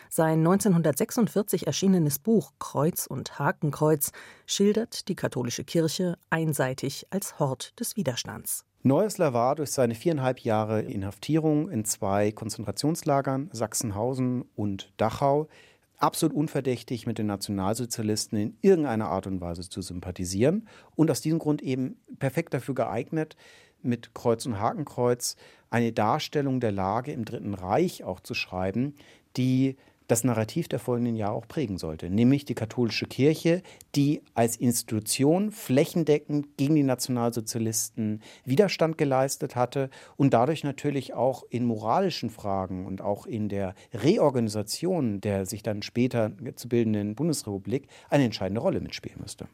Sein 0.08 0.38
1946 0.38 1.66
erschienenes 1.66 2.18
Buch 2.18 2.52
Kreuz 2.58 3.06
und 3.06 3.38
Hakenkreuz 3.38 4.12
schildert 4.46 5.08
die 5.08 5.14
katholische 5.14 5.64
Kirche 5.64 6.16
einseitig 6.30 7.06
als 7.10 7.38
Hort 7.38 7.78
des 7.78 7.96
Widerstands. 7.96 8.64
Neuesler 8.82 9.34
war 9.34 9.56
durch 9.56 9.72
seine 9.72 9.94
viereinhalb 9.94 10.38
Jahre 10.40 10.82
Inhaftierung 10.82 11.68
in 11.68 11.84
zwei 11.84 12.30
Konzentrationslagern, 12.30 13.50
Sachsenhausen 13.52 14.44
und 14.54 14.92
Dachau, 14.96 15.48
absolut 15.98 16.34
unverdächtig 16.34 17.06
mit 17.06 17.18
den 17.18 17.26
Nationalsozialisten 17.26 18.38
in 18.38 18.56
irgendeiner 18.60 19.08
Art 19.08 19.26
und 19.26 19.40
Weise 19.40 19.68
zu 19.68 19.82
sympathisieren 19.82 20.68
und 20.94 21.10
aus 21.10 21.20
diesem 21.20 21.38
Grund 21.38 21.60
eben 21.62 21.96
perfekt 22.18 22.54
dafür 22.54 22.74
geeignet, 22.74 23.36
mit 23.82 24.14
Kreuz 24.14 24.46
und 24.46 24.58
Hakenkreuz 24.58 25.36
eine 25.70 25.92
Darstellung 25.92 26.60
der 26.60 26.72
Lage 26.72 27.12
im 27.12 27.24
Dritten 27.24 27.54
Reich 27.54 28.04
auch 28.04 28.20
zu 28.20 28.34
schreiben, 28.34 28.94
die 29.36 29.76
das 30.08 30.24
Narrativ 30.24 30.66
der 30.68 30.80
folgenden 30.80 31.14
Jahre 31.14 31.34
auch 31.34 31.46
prägen 31.46 31.78
sollte, 31.78 32.10
nämlich 32.10 32.44
die 32.44 32.54
katholische 32.54 33.06
Kirche, 33.06 33.62
die 33.94 34.22
als 34.34 34.56
Institution 34.56 35.52
flächendeckend 35.52 36.56
gegen 36.56 36.74
die 36.74 36.82
Nationalsozialisten 36.82 38.22
Widerstand 38.44 38.98
geleistet 38.98 39.54
hatte 39.54 39.90
und 40.16 40.34
dadurch 40.34 40.64
natürlich 40.64 41.14
auch 41.14 41.44
in 41.50 41.64
moralischen 41.64 42.30
Fragen 42.30 42.86
und 42.86 43.00
auch 43.00 43.26
in 43.26 43.48
der 43.48 43.74
Reorganisation 43.94 45.20
der 45.20 45.46
sich 45.46 45.62
dann 45.62 45.82
später 45.82 46.32
zu 46.56 46.68
bildenden 46.68 47.14
Bundesrepublik 47.14 47.88
eine 48.08 48.24
entscheidende 48.24 48.60
Rolle 48.60 48.80
mitspielen 48.80 49.20
müsste. 49.20 49.46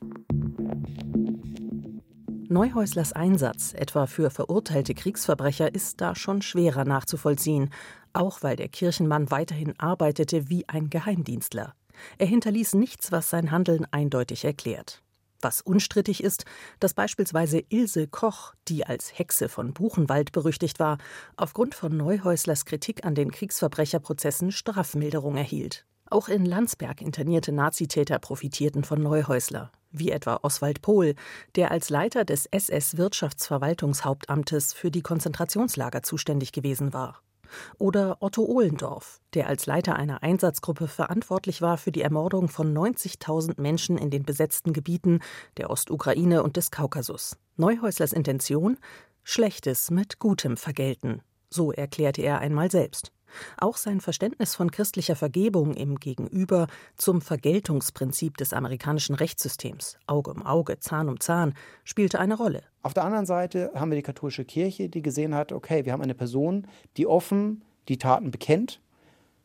Neuhäuslers 2.48 3.12
Einsatz, 3.12 3.72
etwa 3.74 4.06
für 4.06 4.30
verurteilte 4.30 4.94
Kriegsverbrecher, 4.94 5.74
ist 5.74 6.00
da 6.00 6.14
schon 6.14 6.42
schwerer 6.42 6.84
nachzuvollziehen, 6.84 7.70
auch 8.12 8.42
weil 8.42 8.56
der 8.56 8.68
Kirchenmann 8.68 9.30
weiterhin 9.30 9.78
arbeitete 9.78 10.50
wie 10.50 10.68
ein 10.68 10.90
Geheimdienstler. 10.90 11.74
Er 12.18 12.26
hinterließ 12.26 12.74
nichts, 12.74 13.12
was 13.12 13.30
sein 13.30 13.50
Handeln 13.50 13.86
eindeutig 13.90 14.44
erklärt. 14.44 15.02
Was 15.40 15.62
unstrittig 15.62 16.22
ist, 16.22 16.44
dass 16.80 16.94
beispielsweise 16.94 17.62
Ilse 17.68 18.08
Koch, 18.08 18.54
die 18.68 18.84
als 18.86 19.18
Hexe 19.18 19.48
von 19.48 19.72
Buchenwald 19.72 20.32
berüchtigt 20.32 20.78
war, 20.78 20.98
aufgrund 21.36 21.74
von 21.74 21.96
Neuhäuslers 21.96 22.64
Kritik 22.64 23.04
an 23.04 23.14
den 23.14 23.30
Kriegsverbrecherprozessen 23.30 24.52
Strafmilderung 24.52 25.36
erhielt. 25.36 25.86
Auch 26.14 26.28
in 26.28 26.46
Landsberg 26.46 27.02
internierte 27.02 27.50
Nazitäter 27.50 28.20
profitierten 28.20 28.84
von 28.84 29.02
Neuhäusler, 29.02 29.72
wie 29.90 30.12
etwa 30.12 30.38
Oswald 30.42 30.80
Pohl, 30.80 31.16
der 31.56 31.72
als 31.72 31.90
Leiter 31.90 32.24
des 32.24 32.46
SS-Wirtschaftsverwaltungshauptamtes 32.46 34.74
für 34.74 34.92
die 34.92 35.02
Konzentrationslager 35.02 36.04
zuständig 36.04 36.52
gewesen 36.52 36.92
war. 36.92 37.20
Oder 37.78 38.18
Otto 38.20 38.44
Ohlendorf, 38.44 39.20
der 39.34 39.48
als 39.48 39.66
Leiter 39.66 39.96
einer 39.96 40.22
Einsatzgruppe 40.22 40.86
verantwortlich 40.86 41.62
war 41.62 41.78
für 41.78 41.90
die 41.90 42.02
Ermordung 42.02 42.46
von 42.46 42.72
90.000 42.72 43.60
Menschen 43.60 43.98
in 43.98 44.10
den 44.10 44.22
besetzten 44.22 44.72
Gebieten 44.72 45.18
der 45.56 45.68
Ostukraine 45.68 46.44
und 46.44 46.56
des 46.56 46.70
Kaukasus. 46.70 47.36
Neuhäuslers 47.56 48.12
Intention? 48.12 48.78
Schlechtes 49.24 49.90
mit 49.90 50.20
Gutem 50.20 50.58
vergelten. 50.58 51.22
So 51.50 51.72
erklärte 51.72 52.22
er 52.22 52.38
einmal 52.38 52.70
selbst. 52.70 53.10
Auch 53.58 53.76
sein 53.76 54.00
Verständnis 54.00 54.54
von 54.54 54.70
christlicher 54.70 55.16
Vergebung 55.16 55.74
im 55.74 55.96
Gegenüber 55.96 56.66
zum 56.96 57.20
Vergeltungsprinzip 57.20 58.36
des 58.36 58.52
amerikanischen 58.52 59.14
Rechtssystems 59.14 59.98
Auge 60.06 60.32
um 60.32 60.44
Auge, 60.44 60.78
Zahn 60.80 61.08
um 61.08 61.20
Zahn 61.20 61.54
spielte 61.84 62.18
eine 62.18 62.36
Rolle. 62.36 62.62
Auf 62.82 62.94
der 62.94 63.04
anderen 63.04 63.26
Seite 63.26 63.70
haben 63.74 63.90
wir 63.90 63.96
die 63.96 64.02
katholische 64.02 64.44
Kirche, 64.44 64.88
die 64.88 65.02
gesehen 65.02 65.34
hat, 65.34 65.52
okay, 65.52 65.84
wir 65.84 65.92
haben 65.92 66.02
eine 66.02 66.14
Person, 66.14 66.66
die 66.96 67.06
offen 67.06 67.62
die 67.88 67.98
Taten 67.98 68.30
bekennt, 68.30 68.80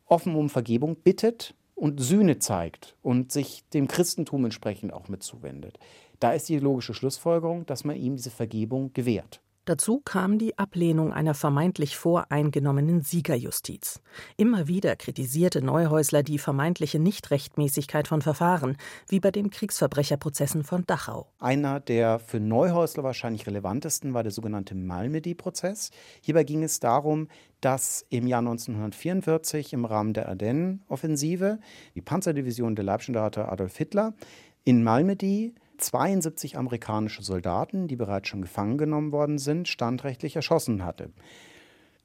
offen 0.05 0.36
um 0.36 0.50
Vergebung 0.50 0.96
bittet 0.96 1.53
und 1.75 2.01
Sühne 2.01 2.39
zeigt 2.39 2.96
und 3.01 3.31
sich 3.31 3.63
dem 3.74 3.88
Christentum 3.88 4.46
entsprechend 4.46 4.93
auch 4.93 5.08
mitzuwendet. 5.08 5.79
Da 6.19 6.34
ist 6.34 6.50
die 6.50 6.60
logische 6.60 6.93
Schlussfolgerung, 6.93 7.65
dass 7.65 7.86
man 7.86 7.96
ihm 7.96 8.17
diese 8.17 8.31
Vergebung 8.31 8.91
gewährt. 8.93 9.41
Dazu 9.69 10.01
kam 10.03 10.39
die 10.39 10.57
Ablehnung 10.57 11.13
einer 11.13 11.35
vermeintlich 11.35 11.95
voreingenommenen 11.95 13.03
Siegerjustiz. 13.03 14.01
Immer 14.35 14.67
wieder 14.67 14.95
kritisierte 14.95 15.61
Neuhäusler 15.61 16.23
die 16.23 16.39
vermeintliche 16.39 16.97
Nichtrechtmäßigkeit 16.97 18.07
von 18.07 18.23
Verfahren, 18.23 18.77
wie 19.09 19.19
bei 19.19 19.29
den 19.29 19.51
Kriegsverbrecherprozessen 19.51 20.63
von 20.63 20.88
Dachau. 20.88 21.27
Einer 21.38 21.79
der 21.79 22.17
für 22.17 22.39
Neuhäusler 22.39 23.03
wahrscheinlich 23.03 23.45
relevantesten 23.45 24.15
war 24.15 24.23
der 24.23 24.31
sogenannte 24.31 24.73
Malmedy-Prozess. 24.73 25.91
Hierbei 26.21 26.45
ging 26.45 26.63
es 26.63 26.79
darum, 26.79 27.27
dass 27.61 28.03
im 28.09 28.25
Jahr 28.25 28.39
1944 28.39 29.73
im 29.73 29.85
Rahmen 29.85 30.15
der 30.15 30.29
Ardennen-Offensive 30.29 31.59
die 31.93 32.01
Panzerdivision 32.01 32.75
der 32.75 32.85
Leibstandarte 32.85 33.47
Adolf 33.47 33.77
Hitler 33.77 34.15
in 34.63 34.81
Malmedy 34.81 35.53
72 35.81 36.57
amerikanische 36.57 37.24
Soldaten, 37.24 37.88
die 37.88 37.95
bereits 37.95 38.27
schon 38.27 38.41
gefangen 38.41 38.77
genommen 38.77 39.12
worden 39.12 39.38
sind, 39.38 39.67
standrechtlich 39.67 40.36
erschossen 40.36 40.86
hatte. 40.86 41.09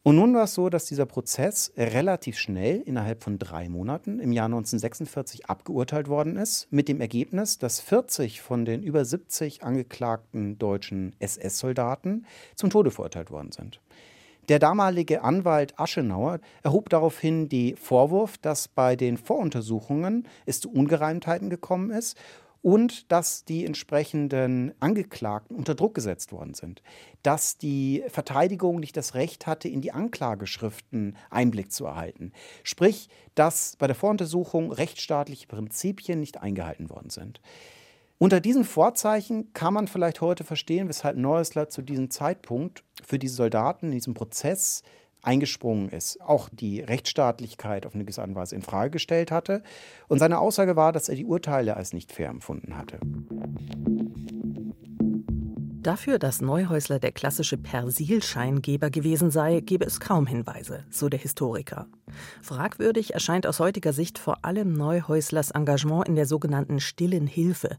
Und 0.07 0.17
nun 0.17 0.35
war 0.35 0.45
es 0.45 0.53
so, 0.53 0.69
dass 0.69 0.85
dieser 0.85 1.07
Prozess 1.07 1.73
relativ 1.79 2.37
schnell, 2.37 2.83
innerhalb 2.83 3.23
von 3.23 3.39
drei 3.39 3.71
Monaten, 3.71 4.21
im 4.21 4.33
Jahr 4.33 4.47
1946 4.47 5.47
abgeurteilt 5.47 6.09
worden 6.09 6.37
ist, 6.37 6.69
mit 6.71 6.89
dem 6.89 7.01
Ergebnis, 7.01 7.57
dass 7.57 7.81
40 7.81 8.43
von 8.43 8.67
den 8.67 8.83
über 8.83 9.03
70 9.03 9.63
angeklagten 9.63 10.59
deutschen 10.59 11.17
SS-Soldaten 11.21 12.27
zum 12.55 12.69
Tode 12.69 12.91
verurteilt 12.91 13.31
worden 13.31 13.51
sind. 13.51 13.81
Der 14.51 14.59
damalige 14.59 15.23
Anwalt 15.23 15.79
Aschenauer 15.79 16.39
erhob 16.63 16.91
daraufhin 16.91 17.49
den 17.49 17.79
Vorwurf, 17.79 18.37
dass 18.37 18.69
bei 18.69 18.97
den 18.97 19.17
Voruntersuchungen 19.17 20.29
es 20.45 20.61
zu 20.61 20.71
Ungereimtheiten 20.71 21.49
gekommen 21.49 21.91
ist 21.91 22.19
und 22.65 23.13
dass 23.13 23.45
die 23.45 23.67
entsprechenden 23.67 24.73
Angeklagten 24.81 25.55
unter 25.55 25.75
Druck 25.75 25.95
gesetzt 25.95 26.33
worden 26.33 26.55
sind, 26.55 26.83
dass 27.23 27.59
die 27.59 28.03
Verteidigung 28.09 28.81
nicht 28.81 28.97
das 28.97 29.15
Recht 29.15 29.47
hatte, 29.47 29.69
in 29.69 29.83
die 29.83 29.93
Anklageschriften 29.93 31.15
Einblick 31.29 31.73
zu 31.73 31.85
erhalten. 31.85 32.33
Sprich, 32.63 33.11
dass 33.35 33.77
bei 33.77 33.87
der 33.87 33.95
Voruntersuchung 33.95 34.73
rechtsstaatliche 34.73 35.47
Prinzipien 35.47 36.21
nicht 36.21 36.41
eingehalten 36.41 36.89
worden 36.89 37.11
sind. 37.11 37.43
Unter 38.17 38.41
diesen 38.41 38.65
Vorzeichen 38.65 39.53
kann 39.53 39.75
man 39.75 39.87
vielleicht 39.87 40.23
heute 40.23 40.43
verstehen, 40.43 40.89
weshalb 40.89 41.19
Neuesler 41.19 41.69
zu 41.69 41.83
diesem 41.83 42.09
Zeitpunkt 42.09 42.83
für 43.03 43.19
die 43.19 43.29
Soldaten 43.29 43.89
in 43.89 43.93
diesem 43.93 44.15
Prozess 44.15 44.83
eingesprungen 45.27 45.89
ist, 45.89 46.21
auch 46.21 46.49
die 46.51 46.81
Rechtsstaatlichkeit 46.81 47.87
auf 47.87 47.95
eine 47.95 48.05
gewisse 48.05 48.21
Art 48.21 48.29
und 48.29 48.37
Weise 48.37 48.55
in 48.55 48.63
Frage 48.63 48.91
gestellt 48.91 49.31
hatte. 49.31 49.63
Und 50.09 50.19
seine 50.19 50.39
Aussage 50.39 50.77
war, 50.77 50.93
dass 50.93 51.09
er 51.09 51.17
die 51.17 51.25
Urteile 51.25 51.77
als 51.77 51.93
nicht 51.93 52.13
fair 52.13 52.29
empfunden 52.29 52.77
hatte. 52.77 52.99
Dafür, 55.85 56.19
dass 56.19 56.41
Neuhäusler 56.41 56.99
der 56.99 57.13
klassische 57.13 57.59
Persilscheingeber 57.59 58.89
gewesen 58.89 59.31
sei, 59.31 59.61
gebe 59.61 59.85
es 59.85 60.01
kaum 60.01 60.27
Hinweise, 60.27 60.85
so 60.89 61.11
der 61.11 61.21
Historiker. 61.21 61.89
Fragwürdig 62.41 63.13
erscheint 63.13 63.47
aus 63.47 63.61
heutiger 63.61 63.93
Sicht 63.93 64.19
vor 64.19 64.47
allem 64.47 64.73
Neuhäuslers 64.73 65.51
Engagement 65.51 66.09
in 66.09 66.15
der 66.15 66.25
sogenannten 66.25 66.81
Stillen 66.81 67.27
Hilfe, 67.27 67.77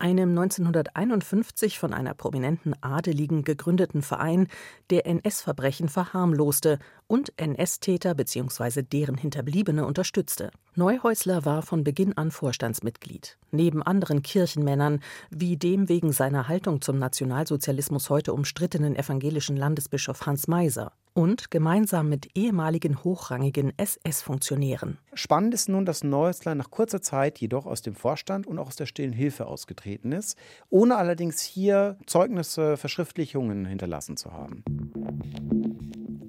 einem 0.00 0.30
1951 0.30 1.78
von 1.78 1.92
einer 1.92 2.14
prominenten 2.14 2.74
Adeligen 2.82 3.44
gegründeten 3.44 4.02
Verein, 4.02 4.48
der 4.90 5.06
NS-Verbrechen 5.06 5.88
verharmloste 5.88 6.78
und 7.10 7.32
NS-Täter 7.36 8.14
bzw. 8.14 8.82
deren 8.82 9.16
Hinterbliebene 9.16 9.84
unterstützte. 9.84 10.52
Neuhäusler 10.76 11.44
war 11.44 11.62
von 11.62 11.82
Beginn 11.82 12.16
an 12.16 12.30
Vorstandsmitglied. 12.30 13.36
Neben 13.50 13.82
anderen 13.82 14.22
Kirchenmännern, 14.22 15.00
wie 15.28 15.56
dem 15.56 15.88
wegen 15.88 16.12
seiner 16.12 16.46
Haltung 16.46 16.80
zum 16.80 17.00
Nationalsozialismus 17.00 18.10
heute 18.10 18.32
umstrittenen 18.32 18.94
evangelischen 18.94 19.56
Landesbischof 19.56 20.24
Hans 20.24 20.46
Meiser 20.46 20.92
und 21.12 21.50
gemeinsam 21.50 22.08
mit 22.08 22.28
ehemaligen 22.36 23.02
hochrangigen 23.02 23.72
SS-Funktionären. 23.76 24.98
Spannend 25.12 25.52
ist 25.54 25.68
nun, 25.68 25.84
dass 25.84 26.04
Neuhäusler 26.04 26.54
nach 26.54 26.70
kurzer 26.70 27.02
Zeit 27.02 27.38
jedoch 27.38 27.66
aus 27.66 27.82
dem 27.82 27.96
Vorstand 27.96 28.46
und 28.46 28.60
auch 28.60 28.68
aus 28.68 28.76
der 28.76 28.86
stillen 28.86 29.12
Hilfe 29.12 29.46
ausgetreten 29.46 30.12
ist, 30.12 30.38
ohne 30.68 30.96
allerdings 30.96 31.42
hier 31.42 31.98
Zeugnisse, 32.06 32.76
Verschriftlichungen 32.76 33.66
hinterlassen 33.66 34.16
zu 34.16 34.32
haben. 34.32 34.62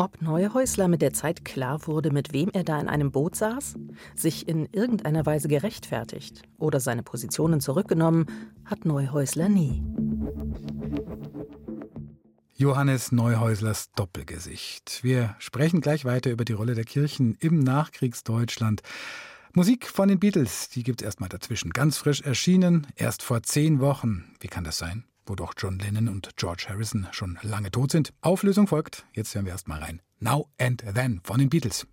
Ob 0.01 0.19
Neuhäusler 0.19 0.70
mit 0.77 1.01
der 1.01 1.13
Zeit 1.13 1.45
klar 1.45 1.87
wurde, 1.87 2.11
mit 2.11 2.33
wem 2.33 2.49
er 2.53 2.63
da 2.63 2.79
in 2.79 2.87
einem 2.87 3.11
Boot 3.11 3.35
saß, 3.35 3.75
sich 4.15 4.47
in 4.47 4.67
irgendeiner 4.71 5.25
Weise 5.25 5.47
gerechtfertigt 5.47 6.43
oder 6.57 6.79
seine 6.79 7.03
Positionen 7.03 7.61
zurückgenommen, 7.61 8.25
hat 8.65 8.85
Neuhäusler 8.85 9.49
nie. 9.49 9.83
Johannes 12.55 13.11
Neuhäuslers 13.11 13.91
Doppelgesicht. 13.95 15.03
Wir 15.03 15.35
sprechen 15.39 15.81
gleich 15.81 16.05
weiter 16.05 16.31
über 16.31 16.45
die 16.45 16.53
Rolle 16.53 16.75
der 16.75 16.85
Kirchen 16.85 17.35
im 17.39 17.59
Nachkriegsdeutschland. 17.59 18.81
Musik 19.53 19.87
von 19.87 20.07
den 20.07 20.19
Beatles, 20.19 20.69
die 20.69 20.83
gibt 20.83 21.01
es 21.01 21.05
erstmal 21.05 21.29
dazwischen. 21.29 21.71
Ganz 21.71 21.97
frisch 21.97 22.21
erschienen, 22.21 22.87
erst 22.95 23.23
vor 23.23 23.43
zehn 23.43 23.79
Wochen. 23.79 24.33
Wie 24.39 24.47
kann 24.47 24.63
das 24.63 24.77
sein? 24.77 25.05
wo 25.25 25.35
doch 25.35 25.53
John 25.57 25.79
Lennon 25.79 26.09
und 26.09 26.35
George 26.35 26.65
Harrison 26.67 27.07
schon 27.11 27.39
lange 27.41 27.71
tot 27.71 27.91
sind. 27.91 28.13
Auflösung 28.21 28.67
folgt. 28.67 29.05
Jetzt 29.13 29.33
hören 29.33 29.45
wir 29.45 29.53
erstmal 29.53 29.79
rein. 29.79 30.01
Now 30.21 30.45
and 30.59 30.83
Then 30.93 31.19
von 31.23 31.39
den 31.39 31.49
Beatles. 31.49 31.87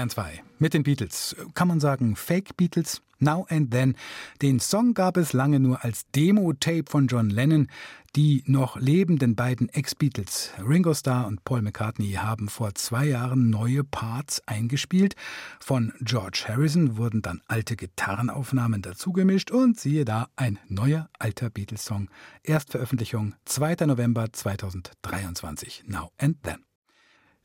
Bayern 0.00 0.08
2 0.08 0.42
mit 0.58 0.72
den 0.72 0.82
Beatles. 0.82 1.36
Kann 1.52 1.68
man 1.68 1.78
sagen, 1.78 2.16
Fake 2.16 2.56
Beatles? 2.56 3.02
Now 3.18 3.44
and 3.50 3.70
Then. 3.70 3.96
Den 4.40 4.58
Song 4.58 4.94
gab 4.94 5.18
es 5.18 5.34
lange 5.34 5.60
nur 5.60 5.84
als 5.84 6.06
Demo-Tape 6.16 6.84
von 6.88 7.06
John 7.06 7.28
Lennon. 7.28 7.68
Die 8.16 8.42
noch 8.46 8.80
lebenden 8.80 9.36
beiden 9.36 9.68
Ex-Beatles, 9.68 10.52
Ringo 10.66 10.94
Starr 10.94 11.26
und 11.26 11.44
Paul 11.44 11.60
McCartney, 11.60 12.12
haben 12.12 12.48
vor 12.48 12.74
zwei 12.74 13.04
Jahren 13.04 13.50
neue 13.50 13.84
Parts 13.84 14.40
eingespielt. 14.46 15.16
Von 15.60 15.92
George 16.00 16.44
Harrison 16.48 16.96
wurden 16.96 17.20
dann 17.20 17.42
alte 17.46 17.76
Gitarrenaufnahmen 17.76 18.80
dazugemischt 18.80 19.50
und 19.50 19.78
siehe 19.78 20.06
da, 20.06 20.28
ein 20.36 20.58
neuer 20.66 21.10
alter 21.18 21.50
Beatles-Song. 21.50 22.08
Erstveröffentlichung 22.42 23.34
2. 23.44 23.84
November 23.84 24.32
2023. 24.32 25.84
Now 25.86 26.10
and 26.16 26.42
Then. 26.42 26.69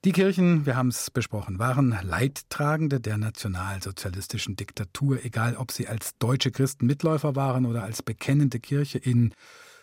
Die 0.05 0.11
Kirchen, 0.11 0.67
wir 0.67 0.75
haben 0.75 0.89
es 0.89 1.09
besprochen, 1.09 1.57
waren 1.57 1.97
Leidtragende 2.03 2.99
der 2.99 3.17
nationalsozialistischen 3.17 4.55
Diktatur, 4.55 5.25
egal 5.25 5.55
ob 5.55 5.71
sie 5.71 5.87
als 5.87 6.15
deutsche 6.19 6.51
Christen 6.51 6.85
Mitläufer 6.85 7.35
waren 7.35 7.65
oder 7.65 7.81
als 7.81 8.03
bekennende 8.03 8.59
Kirche 8.59 8.99
in 8.99 9.33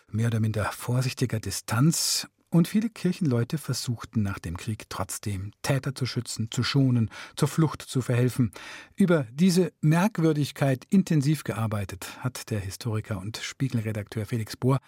mehr 0.09 0.27
oder 0.27 0.39
minder 0.39 0.63
vorsichtiger 0.71 1.41
Distanz. 1.41 2.25
Und 2.49 2.69
viele 2.69 2.89
Kirchenleute 2.89 3.57
versuchten 3.57 4.21
nach 4.21 4.39
dem 4.39 4.55
Krieg 4.55 4.85
trotzdem 4.87 5.51
Täter 5.61 5.93
zu 5.93 6.05
schützen, 6.05 6.47
zu 6.51 6.63
schonen, 6.63 7.09
zur 7.35 7.49
Flucht 7.49 7.81
zu 7.81 8.01
verhelfen. 8.01 8.53
Über 8.95 9.27
diese 9.33 9.73
Merkwürdigkeit 9.81 10.85
intensiv 10.89 11.43
gearbeitet 11.43 12.07
hat 12.19 12.49
der 12.49 12.61
Historiker 12.61 13.19
und 13.19 13.39
Spiegelredakteur 13.39 14.25
Felix 14.25 14.55
Bohr 14.55 14.79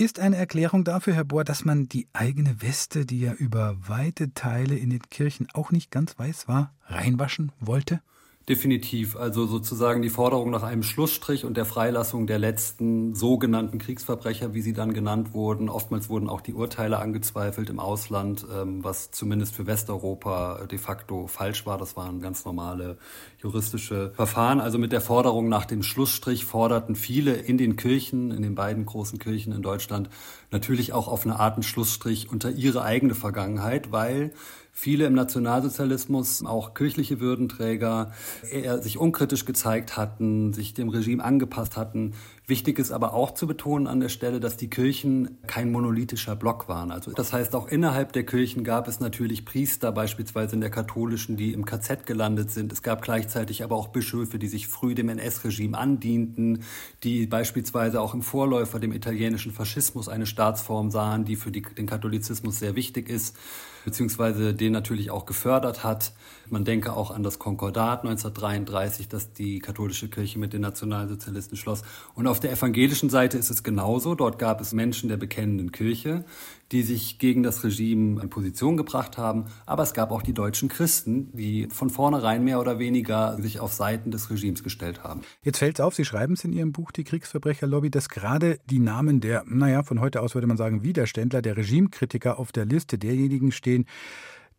ist 0.00 0.18
eine 0.18 0.36
Erklärung 0.36 0.84
dafür, 0.84 1.14
Herr 1.14 1.24
Bohr, 1.24 1.44
dass 1.44 1.66
man 1.66 1.86
die 1.86 2.08
eigene 2.14 2.62
Weste, 2.62 3.04
die 3.04 3.20
ja 3.20 3.34
über 3.34 3.76
weite 3.86 4.32
Teile 4.32 4.74
in 4.76 4.88
den 4.88 5.02
Kirchen 5.10 5.46
auch 5.52 5.72
nicht 5.72 5.90
ganz 5.90 6.18
weiß 6.18 6.48
war, 6.48 6.74
reinwaschen 6.86 7.52
wollte? 7.60 8.00
Definitiv. 8.48 9.16
Also 9.16 9.46
sozusagen 9.46 10.00
die 10.02 10.08
Forderung 10.08 10.50
nach 10.50 10.62
einem 10.62 10.82
Schlussstrich 10.82 11.44
und 11.44 11.56
der 11.56 11.66
Freilassung 11.66 12.26
der 12.26 12.38
letzten 12.38 13.14
sogenannten 13.14 13.78
Kriegsverbrecher, 13.78 14.54
wie 14.54 14.62
sie 14.62 14.72
dann 14.72 14.94
genannt 14.94 15.34
wurden. 15.34 15.68
Oftmals 15.68 16.08
wurden 16.08 16.28
auch 16.28 16.40
die 16.40 16.54
Urteile 16.54 16.98
angezweifelt 16.98 17.68
im 17.68 17.78
Ausland, 17.78 18.44
ähm, 18.52 18.82
was 18.82 19.10
zumindest 19.10 19.54
für 19.54 19.66
Westeuropa 19.66 20.66
de 20.70 20.78
facto 20.78 21.26
falsch 21.28 21.66
war. 21.66 21.78
Das 21.78 21.96
waren 21.96 22.20
ganz 22.20 22.44
normale 22.44 22.96
juristische 23.40 24.10
Verfahren. 24.16 24.60
Also 24.60 24.78
mit 24.78 24.90
der 24.90 25.02
Forderung 25.02 25.48
nach 25.48 25.66
dem 25.66 25.82
Schlussstrich 25.82 26.44
forderten 26.44 26.96
viele 26.96 27.34
in 27.34 27.58
den 27.58 27.76
Kirchen, 27.76 28.32
in 28.32 28.42
den 28.42 28.54
beiden 28.54 28.86
großen 28.86 29.18
Kirchen 29.18 29.52
in 29.52 29.62
Deutschland, 29.62 30.08
natürlich 30.50 30.92
auch 30.92 31.08
auf 31.08 31.24
eine 31.24 31.38
Art 31.38 31.54
einen 31.54 31.62
Schlussstrich 31.62 32.30
unter 32.30 32.50
ihre 32.50 32.82
eigene 32.82 33.14
Vergangenheit, 33.14 33.92
weil 33.92 34.32
viele 34.72 35.06
im 35.06 35.14
Nationalsozialismus, 35.14 36.44
auch 36.44 36.74
kirchliche 36.74 37.20
Würdenträger, 37.20 38.12
eher 38.50 38.82
sich 38.82 38.98
unkritisch 38.98 39.44
gezeigt 39.44 39.96
hatten, 39.96 40.52
sich 40.52 40.74
dem 40.74 40.88
Regime 40.88 41.22
angepasst 41.22 41.76
hatten, 41.76 42.14
Wichtig 42.50 42.80
ist 42.80 42.90
aber 42.90 43.14
auch 43.14 43.30
zu 43.30 43.46
betonen 43.46 43.86
an 43.86 44.00
der 44.00 44.08
Stelle, 44.08 44.40
dass 44.40 44.56
die 44.56 44.68
Kirchen 44.68 45.38
kein 45.46 45.70
monolithischer 45.70 46.34
Block 46.34 46.68
waren. 46.68 46.90
Also 46.90 47.12
das 47.12 47.32
heißt, 47.32 47.54
auch 47.54 47.68
innerhalb 47.68 48.12
der 48.12 48.26
Kirchen 48.26 48.64
gab 48.64 48.88
es 48.88 48.98
natürlich 48.98 49.44
Priester, 49.44 49.92
beispielsweise 49.92 50.56
in 50.56 50.60
der 50.60 50.70
katholischen, 50.70 51.36
die 51.36 51.52
im 51.52 51.64
KZ 51.64 52.06
gelandet 52.06 52.50
sind. 52.50 52.72
Es 52.72 52.82
gab 52.82 53.02
gleichzeitig 53.02 53.62
aber 53.62 53.76
auch 53.76 53.86
Bischöfe, 53.86 54.40
die 54.40 54.48
sich 54.48 54.66
früh 54.66 54.96
dem 54.96 55.08
NS-Regime 55.10 55.78
andienten, 55.78 56.64
die 57.04 57.28
beispielsweise 57.28 58.00
auch 58.00 58.14
im 58.14 58.22
Vorläufer 58.22 58.80
dem 58.80 58.90
italienischen 58.90 59.52
Faschismus 59.52 60.08
eine 60.08 60.26
Staatsform 60.26 60.90
sahen, 60.90 61.24
die 61.24 61.36
für 61.36 61.52
die, 61.52 61.62
den 61.62 61.86
Katholizismus 61.86 62.58
sehr 62.58 62.74
wichtig 62.74 63.08
ist 63.08 63.36
beziehungsweise 63.84 64.54
den 64.54 64.72
natürlich 64.72 65.10
auch 65.10 65.26
gefördert 65.26 65.84
hat. 65.84 66.12
Man 66.48 66.64
denke 66.64 66.92
auch 66.92 67.10
an 67.10 67.22
das 67.22 67.38
Konkordat 67.38 68.00
1933, 68.00 69.08
das 69.08 69.32
die 69.32 69.60
katholische 69.60 70.08
Kirche 70.08 70.38
mit 70.38 70.52
den 70.52 70.62
Nationalsozialisten 70.62 71.56
schloss. 71.56 71.82
Und 72.14 72.26
auf 72.26 72.40
der 72.40 72.52
evangelischen 72.52 73.10
Seite 73.10 73.38
ist 73.38 73.50
es 73.50 73.62
genauso. 73.62 74.14
Dort 74.14 74.38
gab 74.38 74.60
es 74.60 74.72
Menschen 74.72 75.08
der 75.08 75.16
bekennenden 75.16 75.72
Kirche, 75.72 76.24
die 76.72 76.82
sich 76.82 77.18
gegen 77.18 77.42
das 77.42 77.64
Regime 77.64 78.20
in 78.22 78.30
Position 78.30 78.76
gebracht 78.76 79.18
haben. 79.18 79.46
Aber 79.66 79.82
es 79.82 79.92
gab 79.92 80.10
auch 80.10 80.22
die 80.22 80.34
deutschen 80.34 80.68
Christen, 80.68 81.30
die 81.36 81.68
von 81.70 81.90
vornherein 81.90 82.44
mehr 82.44 82.60
oder 82.60 82.78
weniger 82.78 83.36
sich 83.40 83.60
auf 83.60 83.72
Seiten 83.72 84.10
des 84.10 84.30
Regimes 84.30 84.62
gestellt 84.62 85.02
haben. 85.02 85.22
Jetzt 85.42 85.58
fällt 85.58 85.78
es 85.78 85.84
auf, 85.84 85.94
Sie 85.94 86.04
schreiben 86.04 86.34
es 86.34 86.44
in 86.44 86.52
Ihrem 86.52 86.72
Buch 86.72 86.92
Die 86.92 87.04
Kriegsverbrecherlobby, 87.04 87.90
dass 87.90 88.08
gerade 88.08 88.60
die 88.66 88.78
Namen 88.78 89.20
der, 89.20 89.44
naja, 89.46 89.82
von 89.82 90.00
heute 90.00 90.20
aus 90.22 90.34
würde 90.34 90.46
man 90.46 90.56
sagen, 90.56 90.82
Widerständler, 90.82 91.42
der 91.42 91.56
Regimekritiker 91.56 92.38
auf 92.38 92.52
der 92.52 92.64
Liste 92.64 92.98
derjenigen 92.98 93.52
stehen, 93.52 93.86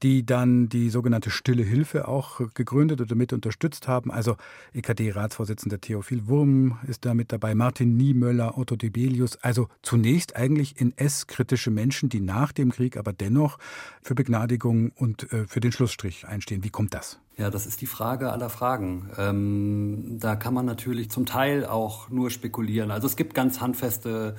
die 0.03 0.25
dann 0.25 0.69
die 0.69 0.89
sogenannte 0.89 1.29
Stille 1.29 1.63
Hilfe 1.63 2.07
auch 2.07 2.41
gegründet 2.53 3.01
oder 3.01 3.15
mit 3.15 3.33
unterstützt 3.33 3.87
haben. 3.87 4.11
Also 4.11 4.37
EKD-Ratsvorsitzender 4.73 5.79
Theophil 5.79 6.27
Wurm 6.27 6.79
ist 6.87 7.05
da 7.05 7.13
mit 7.13 7.31
dabei, 7.31 7.55
Martin 7.55 7.97
Niemöller, 7.97 8.57
Otto 8.57 8.75
Debelius. 8.75 9.37
Also 9.37 9.67
zunächst 9.81 10.35
eigentlich 10.35 10.79
NS-kritische 10.79 11.71
Menschen, 11.71 12.09
die 12.09 12.21
nach 12.21 12.51
dem 12.51 12.71
Krieg 12.71 12.97
aber 12.97 13.13
dennoch 13.13 13.59
für 14.01 14.15
Begnadigung 14.15 14.91
und 14.91 15.31
äh, 15.31 15.45
für 15.45 15.59
den 15.59 15.71
Schlussstrich 15.71 16.27
einstehen. 16.27 16.63
Wie 16.63 16.69
kommt 16.69 16.93
das? 16.93 17.19
Ja, 17.41 17.49
das 17.49 17.65
ist 17.65 17.81
die 17.81 17.87
Frage 17.87 18.31
aller 18.31 18.51
Fragen. 18.51 19.09
Ähm, 19.17 20.19
da 20.19 20.35
kann 20.35 20.53
man 20.53 20.63
natürlich 20.63 21.09
zum 21.09 21.25
Teil 21.25 21.65
auch 21.65 22.07
nur 22.11 22.29
spekulieren. 22.29 22.91
Also 22.91 23.07
es 23.07 23.15
gibt 23.15 23.33
ganz 23.33 23.59
handfeste 23.59 24.35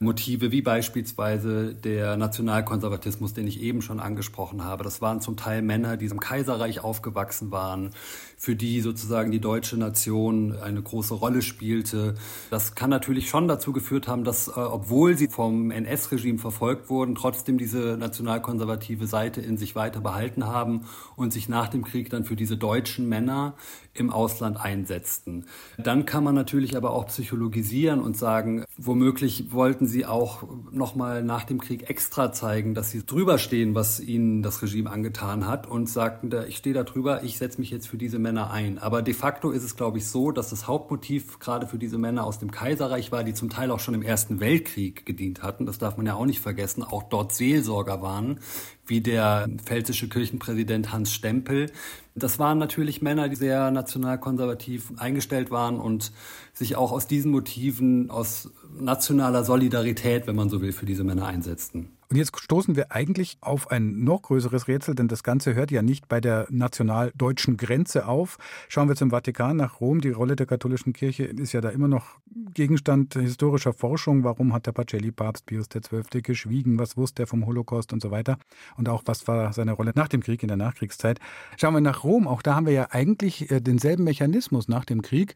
Motive, 0.00 0.52
wie 0.52 0.62
beispielsweise 0.62 1.74
der 1.74 2.16
Nationalkonservatismus, 2.16 3.34
den 3.34 3.46
ich 3.46 3.60
eben 3.60 3.82
schon 3.82 4.00
angesprochen 4.00 4.64
habe. 4.64 4.84
Das 4.84 5.02
waren 5.02 5.20
zum 5.20 5.36
Teil 5.36 5.60
Männer, 5.60 5.98
die 5.98 6.06
im 6.06 6.18
Kaiserreich 6.18 6.80
aufgewachsen 6.80 7.50
waren, 7.50 7.90
für 8.36 8.54
die 8.54 8.80
sozusagen 8.82 9.30
die 9.30 9.40
deutsche 9.40 9.78
Nation 9.78 10.56
eine 10.56 10.82
große 10.82 11.14
Rolle 11.14 11.40
spielte. 11.40 12.14
Das 12.50 12.74
kann 12.74 12.90
natürlich 12.90 13.30
schon 13.30 13.48
dazu 13.48 13.72
geführt 13.72 14.08
haben, 14.08 14.24
dass, 14.24 14.48
äh, 14.48 14.52
obwohl 14.52 15.16
sie 15.16 15.28
vom 15.28 15.70
NS-Regime 15.70 16.38
verfolgt 16.38 16.90
wurden, 16.90 17.14
trotzdem 17.14 17.56
diese 17.56 17.96
nationalkonservative 17.98 19.06
Seite 19.06 19.40
in 19.40 19.56
sich 19.56 19.74
weiter 19.74 20.00
behalten 20.00 20.46
haben 20.46 20.82
und 21.16 21.32
sich 21.32 21.48
nach 21.48 21.68
dem 21.68 21.82
Krieg 21.82 22.10
dann 22.10 22.24
für 22.24 22.36
diese 22.36 22.58
deutschen 22.58 23.08
Männer 23.08 23.54
im 24.00 24.10
Ausland 24.10 24.60
einsetzten. 24.60 25.46
Dann 25.78 26.06
kann 26.06 26.24
man 26.24 26.34
natürlich 26.34 26.76
aber 26.76 26.90
auch 26.92 27.06
psychologisieren 27.06 28.00
und 28.00 28.16
sagen, 28.16 28.64
womöglich 28.76 29.52
wollten 29.52 29.86
sie 29.86 30.06
auch 30.06 30.44
nochmal 30.70 31.22
nach 31.22 31.44
dem 31.44 31.60
Krieg 31.60 31.88
extra 31.90 32.32
zeigen, 32.32 32.74
dass 32.74 32.90
sie 32.90 33.04
drüber 33.04 33.38
stehen, 33.38 33.74
was 33.74 34.00
ihnen 34.00 34.42
das 34.42 34.62
Regime 34.62 34.90
angetan 34.90 35.46
hat 35.46 35.66
und 35.66 35.88
sagten, 35.88 36.30
ich 36.48 36.56
stehe 36.56 36.74
da 36.74 36.84
drüber, 36.84 37.22
ich 37.22 37.38
setze 37.38 37.60
mich 37.60 37.70
jetzt 37.70 37.88
für 37.88 37.96
diese 37.96 38.18
Männer 38.18 38.50
ein. 38.50 38.78
Aber 38.78 39.02
de 39.02 39.14
facto 39.14 39.50
ist 39.50 39.64
es, 39.64 39.76
glaube 39.76 39.98
ich, 39.98 40.06
so, 40.06 40.32
dass 40.32 40.50
das 40.50 40.66
Hauptmotiv 40.66 41.38
gerade 41.38 41.66
für 41.66 41.78
diese 41.78 41.98
Männer 41.98 42.24
aus 42.24 42.38
dem 42.38 42.50
Kaiserreich 42.50 43.12
war, 43.12 43.24
die 43.24 43.34
zum 43.34 43.50
Teil 43.50 43.70
auch 43.70 43.80
schon 43.80 43.94
im 43.94 44.02
Ersten 44.02 44.40
Weltkrieg 44.40 45.06
gedient 45.06 45.42
hatten. 45.42 45.66
Das 45.66 45.78
darf 45.78 45.96
man 45.96 46.06
ja 46.06 46.14
auch 46.14 46.26
nicht 46.26 46.40
vergessen. 46.40 46.82
Auch 46.82 47.04
dort 47.04 47.32
Seelsorger 47.32 48.02
waren, 48.02 48.40
wie 48.86 49.00
der 49.00 49.48
pfälzische 49.64 50.08
Kirchenpräsident 50.08 50.92
Hans 50.92 51.12
Stempel. 51.12 51.70
Das 52.14 52.38
waren 52.38 52.58
natürlich 52.58 53.02
Männer, 53.02 53.28
die 53.28 53.36
sehr 53.36 53.70
nationalkonservativ 53.70 54.92
eingestellt 54.96 55.50
waren 55.50 55.78
und 55.78 56.12
sich 56.52 56.76
auch 56.76 56.92
aus 56.92 57.06
diesen 57.06 57.30
Motiven, 57.30 58.10
aus 58.10 58.50
nationaler 58.78 59.44
Solidarität, 59.44 60.26
wenn 60.26 60.36
man 60.36 60.48
so 60.48 60.60
will, 60.60 60.72
für 60.72 60.86
diese 60.86 61.04
Männer 61.04 61.26
einsetzten. 61.26 61.95
Und 62.08 62.16
jetzt 62.16 62.38
stoßen 62.38 62.76
wir 62.76 62.92
eigentlich 62.92 63.36
auf 63.40 63.70
ein 63.70 64.04
noch 64.04 64.22
größeres 64.22 64.68
Rätsel, 64.68 64.94
denn 64.94 65.08
das 65.08 65.24
Ganze 65.24 65.54
hört 65.54 65.70
ja 65.72 65.82
nicht 65.82 66.08
bei 66.08 66.20
der 66.20 66.46
national-deutschen 66.50 67.56
Grenze 67.56 68.06
auf. 68.06 68.38
Schauen 68.68 68.88
wir 68.88 68.94
zum 68.94 69.10
Vatikan 69.10 69.56
nach 69.56 69.80
Rom. 69.80 70.00
Die 70.00 70.10
Rolle 70.10 70.36
der 70.36 70.46
katholischen 70.46 70.92
Kirche 70.92 71.24
ist 71.24 71.52
ja 71.52 71.60
da 71.60 71.70
immer 71.70 71.88
noch 71.88 72.18
Gegenstand 72.54 73.14
historischer 73.14 73.72
Forschung. 73.72 74.22
Warum 74.22 74.52
hat 74.52 74.66
der 74.66 74.72
Pacelli-Papst 74.72 75.46
Pius 75.46 75.68
XII. 75.68 76.22
geschwiegen? 76.22 76.78
Was 76.78 76.96
wusste 76.96 77.24
er 77.24 77.26
vom 77.26 77.44
Holocaust 77.44 77.92
und 77.92 78.00
so 78.00 78.10
weiter? 78.12 78.38
Und 78.76 78.88
auch, 78.88 79.02
was 79.06 79.26
war 79.26 79.52
seine 79.52 79.72
Rolle 79.72 79.92
nach 79.94 80.08
dem 80.08 80.22
Krieg, 80.22 80.42
in 80.42 80.48
der 80.48 80.56
Nachkriegszeit? 80.56 81.18
Schauen 81.56 81.74
wir 81.74 81.80
nach 81.80 82.04
Rom. 82.04 82.28
Auch 82.28 82.42
da 82.42 82.54
haben 82.54 82.66
wir 82.66 82.72
ja 82.72 82.88
eigentlich 82.90 83.50
äh, 83.50 83.60
denselben 83.60 84.04
Mechanismus 84.04 84.68
nach 84.68 84.84
dem 84.84 85.02
Krieg. 85.02 85.34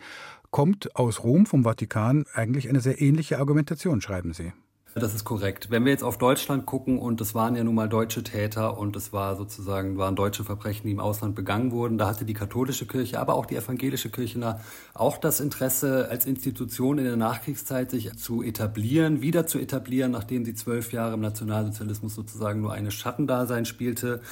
Kommt 0.51 0.95
aus 0.97 1.25
Rom, 1.25 1.47
vom 1.47 1.65
Vatikan, 1.65 2.25
eigentlich 2.35 2.69
eine 2.69 2.81
sehr 2.81 3.01
ähnliche 3.01 3.39
Argumentation, 3.39 4.01
schreiben 4.01 4.33
Sie. 4.33 4.53
Das 4.95 5.15
ist 5.15 5.25
korrekt. 5.25 5.71
Wenn 5.71 5.85
wir 5.85 5.93
jetzt 5.93 6.03
auf 6.03 6.19
Deutschland 6.19 6.67
gucken 6.67 6.99
und 6.99 7.21
es 7.21 7.33
waren 7.33 7.55
ja 7.55 7.63
nun 7.63 7.77
mal 7.77 7.89
deutsche 7.89 8.25
Täter 8.25 8.77
und 8.77 8.97
es 8.97 9.13
war 9.13 9.37
sozusagen 9.37 9.99
waren 9.99 10.17
deutsche 10.17 10.43
Verbrechen, 10.43 10.83
die 10.85 10.91
im 10.91 10.99
Ausland 10.99 11.37
begangen 11.37 11.71
wurden, 11.71 11.97
da 11.97 12.09
hatte 12.09 12.25
die 12.25 12.35
katholische 12.35 12.87
Kirche, 12.87 13.21
aber 13.21 13.35
auch 13.35 13.47
die 13.47 13.55
evangelische 13.55 14.11
Kirche 14.11 14.31
auch 14.95 15.19
das 15.19 15.39
Interesse 15.39 16.09
als 16.11 16.27
Institution 16.27 16.99
in 16.99 17.05
der 17.05 17.17
Nachkriegszeit 17.17 17.91
sich 17.91 18.17
zu 18.17 18.43
etablieren, 18.43 19.23
wieder 19.23 19.47
zu 19.47 19.61
etablieren, 19.61 20.11
nachdem 20.11 20.45
sie 20.45 20.55
zwölf 20.55 20.93
Jahre 20.93 21.15
im 21.15 21.21
Nationalsozialismus 21.21 22.15
sozusagen 22.15 22.61
nur 22.61 22.73
eine 22.73 22.91
Schattendasein 22.91 23.67
spielte. 23.67 24.23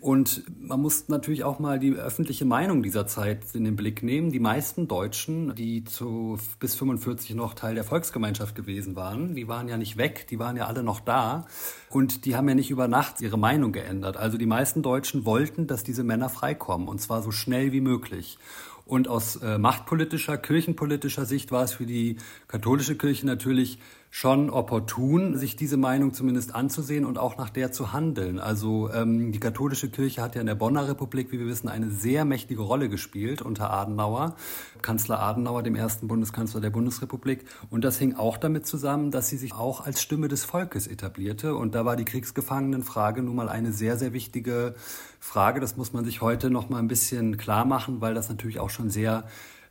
Und 0.00 0.44
man 0.60 0.80
muss 0.80 1.08
natürlich 1.08 1.44
auch 1.44 1.58
mal 1.58 1.78
die 1.78 1.92
öffentliche 1.92 2.44
Meinung 2.44 2.82
dieser 2.82 3.06
Zeit 3.06 3.54
in 3.54 3.64
den 3.64 3.76
Blick 3.76 4.02
nehmen. 4.02 4.30
Die 4.30 4.40
meisten 4.40 4.88
Deutschen, 4.88 5.54
die 5.54 5.84
zu 5.84 6.38
bis 6.60 6.74
45 6.74 7.34
noch 7.34 7.54
Teil 7.54 7.74
der 7.74 7.84
Volksgemeinschaft 7.84 8.54
gewesen 8.54 8.94
waren, 8.94 9.34
die 9.34 9.48
waren 9.48 9.68
ja 9.68 9.76
nicht 9.76 9.96
weg 9.96 10.05
weg, 10.06 10.26
die 10.28 10.38
waren 10.38 10.56
ja 10.56 10.66
alle 10.66 10.82
noch 10.82 11.00
da 11.00 11.46
und 11.90 12.24
die 12.24 12.36
haben 12.36 12.48
ja 12.48 12.54
nicht 12.54 12.70
über 12.70 12.88
Nacht 12.88 13.20
ihre 13.20 13.38
Meinung 13.38 13.72
geändert. 13.72 14.16
Also 14.16 14.38
die 14.38 14.46
meisten 14.46 14.82
Deutschen 14.82 15.24
wollten, 15.24 15.66
dass 15.66 15.82
diese 15.82 16.04
Männer 16.04 16.28
freikommen 16.28 16.88
und 16.88 17.00
zwar 17.00 17.22
so 17.22 17.32
schnell 17.32 17.72
wie 17.72 17.80
möglich. 17.80 18.38
Und 18.84 19.08
aus 19.08 19.36
äh, 19.36 19.58
machtpolitischer, 19.58 20.38
kirchenpolitischer 20.38 21.26
Sicht 21.26 21.50
war 21.50 21.64
es 21.64 21.72
für 21.72 21.86
die 21.86 22.18
katholische 22.46 22.96
Kirche 22.96 23.26
natürlich 23.26 23.80
schon 24.18 24.48
opportun, 24.48 25.36
sich 25.36 25.56
diese 25.56 25.76
Meinung 25.76 26.14
zumindest 26.14 26.54
anzusehen 26.54 27.04
und 27.04 27.18
auch 27.18 27.36
nach 27.36 27.50
der 27.50 27.70
zu 27.70 27.92
handeln. 27.92 28.38
Also 28.38 28.90
ähm, 28.90 29.30
die 29.30 29.40
katholische 29.40 29.90
Kirche 29.90 30.22
hat 30.22 30.34
ja 30.34 30.40
in 30.40 30.46
der 30.46 30.54
Bonner 30.54 30.88
Republik, 30.88 31.32
wie 31.32 31.38
wir 31.38 31.44
wissen, 31.44 31.68
eine 31.68 31.90
sehr 31.90 32.24
mächtige 32.24 32.62
Rolle 32.62 32.88
gespielt 32.88 33.42
unter 33.42 33.70
Adenauer, 33.70 34.34
Kanzler 34.80 35.20
Adenauer, 35.20 35.62
dem 35.62 35.74
ersten 35.74 36.08
Bundeskanzler 36.08 36.62
der 36.62 36.70
Bundesrepublik. 36.70 37.44
Und 37.68 37.84
das 37.84 37.98
hing 37.98 38.14
auch 38.14 38.38
damit 38.38 38.66
zusammen, 38.66 39.10
dass 39.10 39.28
sie 39.28 39.36
sich 39.36 39.52
auch 39.52 39.84
als 39.84 40.00
Stimme 40.00 40.28
des 40.28 40.46
Volkes 40.46 40.86
etablierte. 40.86 41.54
Und 41.54 41.74
da 41.74 41.84
war 41.84 41.96
die 41.96 42.06
Kriegsgefangenenfrage 42.06 43.22
nun 43.22 43.36
mal 43.36 43.50
eine 43.50 43.70
sehr, 43.70 43.98
sehr 43.98 44.14
wichtige 44.14 44.76
Frage. 45.20 45.60
Das 45.60 45.76
muss 45.76 45.92
man 45.92 46.06
sich 46.06 46.22
heute 46.22 46.48
noch 46.48 46.70
mal 46.70 46.78
ein 46.78 46.88
bisschen 46.88 47.36
klar 47.36 47.66
machen, 47.66 48.00
weil 48.00 48.14
das 48.14 48.30
natürlich 48.30 48.60
auch 48.60 48.70
schon 48.70 48.88
sehr 48.88 49.24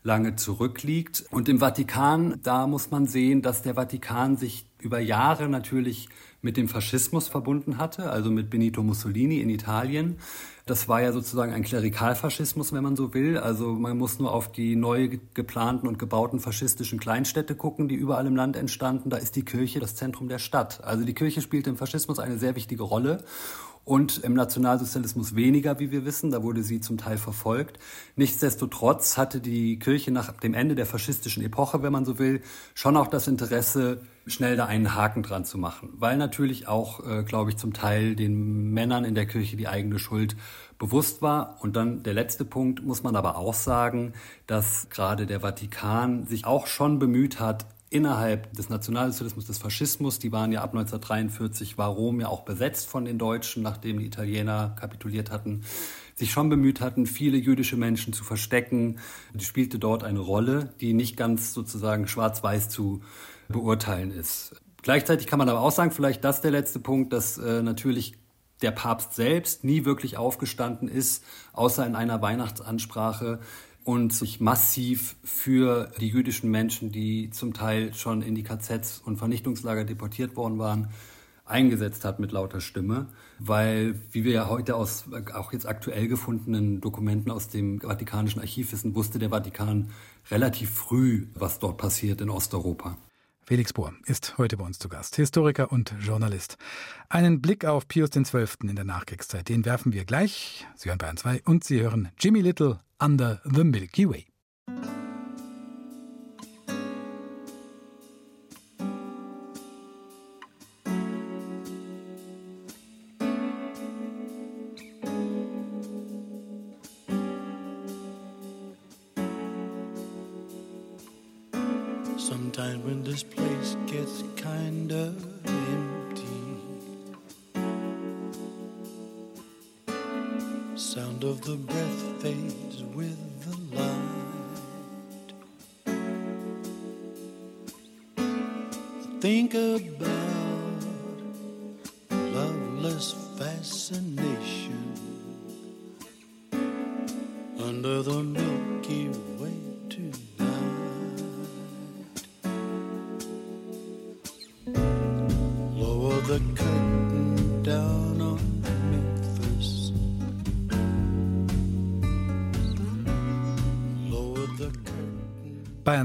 lange 0.06 0.36
zurückliegt. 0.36 1.26
Und 1.32 1.50
im 1.50 1.60
Vatikan, 1.60 2.40
da 2.44 2.68
muss 2.68 2.92
man 2.92 3.08
sehen, 3.08 3.42
dass 3.42 3.64
der 3.64 3.74
Vatikan 3.74 4.38
sich 4.38 4.68
über 4.80 5.00
Jahre 5.00 5.50
natürlich 5.50 6.10
mit 6.44 6.58
dem 6.58 6.68
Faschismus 6.68 7.28
verbunden 7.28 7.80
hatte, 7.80 8.12
also 8.12 8.30
mit 8.30 8.52
Benito 8.52 8.84
Mussolini 8.84 9.40
in 9.40 9.50
Italien. 9.50 10.20
Das 10.68 10.88
war 10.88 11.02
ja 11.02 11.12
sozusagen 11.12 11.54
ein 11.54 11.64
Klerikalfaschismus, 11.64 12.72
wenn 12.72 12.84
man 12.84 12.96
so 12.96 13.16
will. 13.16 13.40
Also 13.40 13.74
man 13.74 13.98
muss 13.98 14.20
nur 14.20 14.32
auf 14.32 14.52
die 14.52 14.76
neu 14.76 15.18
geplanten 15.34 15.88
und 15.88 15.98
gebauten 15.98 16.40
faschistischen 16.40 17.00
Kleinstädte 17.00 17.56
gucken, 17.56 17.88
die 17.88 17.96
überall 17.96 18.28
im 18.28 18.36
Land 18.36 18.58
entstanden. 18.58 19.10
Da 19.10 19.18
ist 19.18 19.36
die 19.36 19.44
Kirche 19.46 19.80
das 19.80 19.96
Zentrum 19.96 20.28
der 20.28 20.40
Stadt. 20.40 20.84
Also 20.84 21.04
die 21.04 21.16
Kirche 21.16 21.42
spielt 21.42 21.66
im 21.66 21.78
Faschismus 21.78 22.20
eine 22.20 22.38
sehr 22.38 22.56
wichtige 22.56 22.84
Rolle 22.84 23.24
und 23.86 24.18
im 24.24 24.34
Nationalsozialismus 24.34 25.36
weniger, 25.36 25.80
wie 25.80 25.92
wir 25.92 26.04
wissen. 26.06 26.32
Da 26.32 26.44
wurde 26.44 26.64
sie 26.64 26.82
zum 26.82 26.98
Teil 26.98 27.18
verfolgt. 27.18 27.80
Nichtsdestotrotz 28.16 29.18
hatte 29.18 29.40
die 29.40 29.80
Kirche 29.80 30.12
nach 30.12 30.34
dem 30.34 30.56
Ende 30.56 30.76
der 30.76 30.88
faschistischen 30.88 31.44
Epoche, 31.44 31.84
wenn 31.84 31.94
man 31.94 32.04
so 32.04 32.20
will, 32.20 32.42
schon 32.74 32.98
auch 32.98 33.08
das 33.08 33.28
Interesse, 33.28 34.02
schnell 34.28 34.58
da 34.58 34.66
einen 34.66 34.96
Haken 34.96 35.22
dran 35.22 35.46
zu 35.46 35.60
machen, 35.60 35.90
weil 35.98 36.18
natürlich 36.18 36.68
auch, 36.68 37.06
äh, 37.06 37.24
glaube 37.24 37.52
ich, 37.52 37.58
zum 37.58 37.74
Teil 37.74 38.16
den 38.16 38.72
Männern 38.72 39.06
in 39.06 39.14
der 39.14 39.28
Kirche 39.28 39.56
die 39.56 39.68
eigene 39.68 40.00
Schuld 40.00 40.36
bewusst 40.80 41.22
war. 41.22 41.58
Und 41.62 41.76
dann 41.76 42.02
der 42.02 42.14
letzte 42.14 42.44
Punkt 42.44 42.84
muss 42.84 43.04
man 43.04 43.16
aber 43.16 43.38
auch 43.38 43.54
sagen, 43.54 44.14
dass 44.48 44.90
gerade 44.90 45.28
der 45.28 45.42
Vatikan 45.42 46.26
sich 46.26 46.46
auch 46.46 46.66
schon 46.66 46.98
bemüht 46.98 47.40
hat, 47.40 47.68
innerhalb 47.96 48.52
des 48.54 48.68
Nationalsozialismus, 48.68 49.46
des 49.46 49.58
Faschismus, 49.58 50.20
die 50.20 50.34
waren 50.34 50.52
ja 50.52 50.62
ab 50.62 50.72
1943, 50.74 51.78
war 51.78 51.88
Rom 51.88 52.20
ja 52.20 52.28
auch 52.28 52.42
besetzt 52.42 52.88
von 52.88 53.06
den 53.06 53.18
Deutschen, 53.18 53.64
nachdem 53.64 54.00
die 54.00 54.06
Italiener 54.06 54.76
kapituliert 54.78 55.32
hatten, 55.32 55.64
sich 56.14 56.32
schon 56.32 56.50
bemüht 56.50 56.82
hatten, 56.82 57.06
viele 57.06 57.38
jüdische 57.38 57.78
Menschen 57.78 58.12
zu 58.12 58.26
verstecken. 58.26 59.00
Die 59.34 59.46
spielte 59.46 59.80
dort 59.80 60.04
eine 60.04 60.20
Rolle, 60.20 60.74
die 60.82 60.94
nicht 60.94 61.16
ganz 61.16 61.54
sozusagen 61.54 62.08
schwarz-weiß 62.08 62.68
zu 62.68 63.02
beurteilen 63.48 64.12
ist. 64.12 64.62
Gleichzeitig 64.82 65.26
kann 65.26 65.40
man 65.40 65.48
aber 65.48 65.62
auch 65.62 65.72
sagen, 65.72 65.92
vielleicht 65.92 66.24
das 66.26 66.42
der 66.42 66.52
letzte 66.52 66.80
Punkt, 66.80 67.14
dass 67.14 67.38
äh, 67.38 67.62
natürlich 67.62 68.18
der 68.62 68.72
Papst 68.72 69.14
selbst 69.14 69.64
nie 69.64 69.86
wirklich 69.86 70.18
aufgestanden 70.18 70.88
ist, 70.88 71.24
außer 71.54 71.86
in 71.86 71.96
einer 71.96 72.22
Weihnachtsansprache 72.22 73.40
und 73.86 74.12
sich 74.12 74.42
massiv 74.42 75.16
für 75.24 75.92
die 76.02 76.10
jüdischen 76.10 76.50
Menschen, 76.50 76.92
die 76.92 77.30
zum 77.30 77.54
Teil 77.54 77.94
schon 77.94 78.24
in 78.24 78.34
die 78.34 78.44
KZs 78.44 79.00
und 79.06 79.18
Vernichtungslager 79.18 79.86
deportiert 79.86 80.36
worden 80.36 80.58
waren, 80.58 80.90
eingesetzt 81.46 82.04
hat 82.04 82.20
mit 82.20 82.32
lauter 82.32 82.62
Stimme, 82.62 83.08
weil, 83.38 84.02
wie 84.12 84.24
wir 84.24 84.32
ja 84.32 84.50
heute 84.50 84.76
aus 84.76 85.06
auch 85.36 85.54
jetzt 85.54 85.68
aktuell 85.68 86.08
gefundenen 86.08 86.82
Dokumenten 86.82 87.30
aus 87.30 87.48
dem 87.48 87.80
Vatikanischen 87.80 88.42
Archiv 88.42 88.72
wissen, 88.72 88.96
wusste 88.96 89.20
der 89.20 89.30
Vatikan 89.30 89.92
relativ 90.32 90.72
früh, 90.72 91.28
was 91.36 91.60
dort 91.60 91.78
passiert 91.78 92.22
in 92.22 92.32
Osteuropa. 92.32 92.98
Felix 93.44 93.74
Bohr 93.74 93.94
ist 94.06 94.40
heute 94.40 94.58
bei 94.58 94.66
uns 94.66 94.80
zu 94.80 94.90
Gast, 94.90 95.16
Historiker 95.18 95.72
und 95.72 95.94
Journalist. 96.02 96.58
Einen 97.10 97.40
Blick 97.40 97.66
auf 97.66 97.88
Pius 97.88 98.10
XII. 98.10 98.48
in 98.64 98.76
der 98.76 98.86
Nachkriegszeit, 98.86 99.48
den 99.48 99.64
werfen 99.66 99.94
wir 99.94 100.06
gleich. 100.06 100.66
Sie 100.76 100.90
hören 100.90 100.98
Bayern 100.98 101.18
2 101.18 101.44
und 101.46 101.64
Sie 101.64 101.80
hören 101.80 102.10
Jimmy 102.18 102.42
Little 102.42 102.80
Under 103.00 103.40
the 103.46 103.64
Milky 103.64 104.06
Way. 104.06 104.35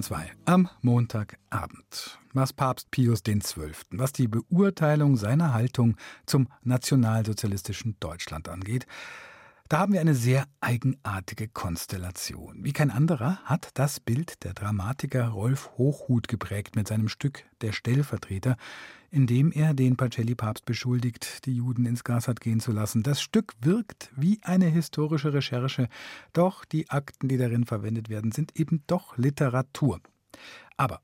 Bayern 0.01 0.03
2 0.03 0.33
am 0.47 0.69
Montagabend. 0.83 2.19
Was 2.33 2.53
Papst 2.53 2.91
Pius 2.91 3.23
XII., 3.23 3.73
was 3.91 4.13
die 4.13 4.29
Beurteilung 4.29 5.17
seiner 5.17 5.53
Haltung 5.53 5.97
zum 6.27 6.49
nationalsozialistischen 6.63 7.97
Deutschland 8.01 8.49
angeht, 8.49 8.87
da 9.69 9.81
haben 9.81 9.93
wir 9.93 10.01
eine 10.01 10.15
sehr 10.15 10.47
eigenartige 10.61 11.49
Konstellation. 11.49 12.65
Wie 12.65 12.73
kein 12.73 12.91
anderer 12.91 13.39
hat 13.45 13.71
das 13.75 14.01
Bild 14.01 14.43
der 14.45 14.55
Dramatiker 14.55 15.29
Rolf 15.29 15.71
Hochhuth 15.77 16.29
geprägt 16.29 16.77
mit 16.77 16.89
seinem 16.89 17.09
Stück 17.09 17.45
Der 17.61 17.73
Stellvertreter, 17.73 18.57
in 19.11 19.27
dem 19.27 19.53
er 19.53 19.75
den 19.75 19.97
Pacelli-Papst 19.97 20.65
beschuldigt, 20.65 21.45
die 21.47 21.55
Juden 21.57 21.87
ins 21.87 22.05
Gas 22.05 22.29
hat 22.29 22.41
gehen 22.41 22.61
zu 22.61 22.73
lassen. 22.73 23.03
Das 23.03 23.21
Stück 23.21 23.55
wirkt 23.61 24.11
wie 24.17 24.41
eine 24.43 24.67
historische 24.67 25.33
Recherche, 25.33 25.89
doch 26.33 26.65
die 26.65 26.89
Akten, 26.91 27.29
die 27.29 27.37
darin 27.37 27.65
verwendet 27.65 28.09
werden, 28.09 28.33
sind 28.33 28.59
eben 28.59 28.83
doch 28.87 29.17
Literatur. 29.17 30.01
Aber 30.77 31.01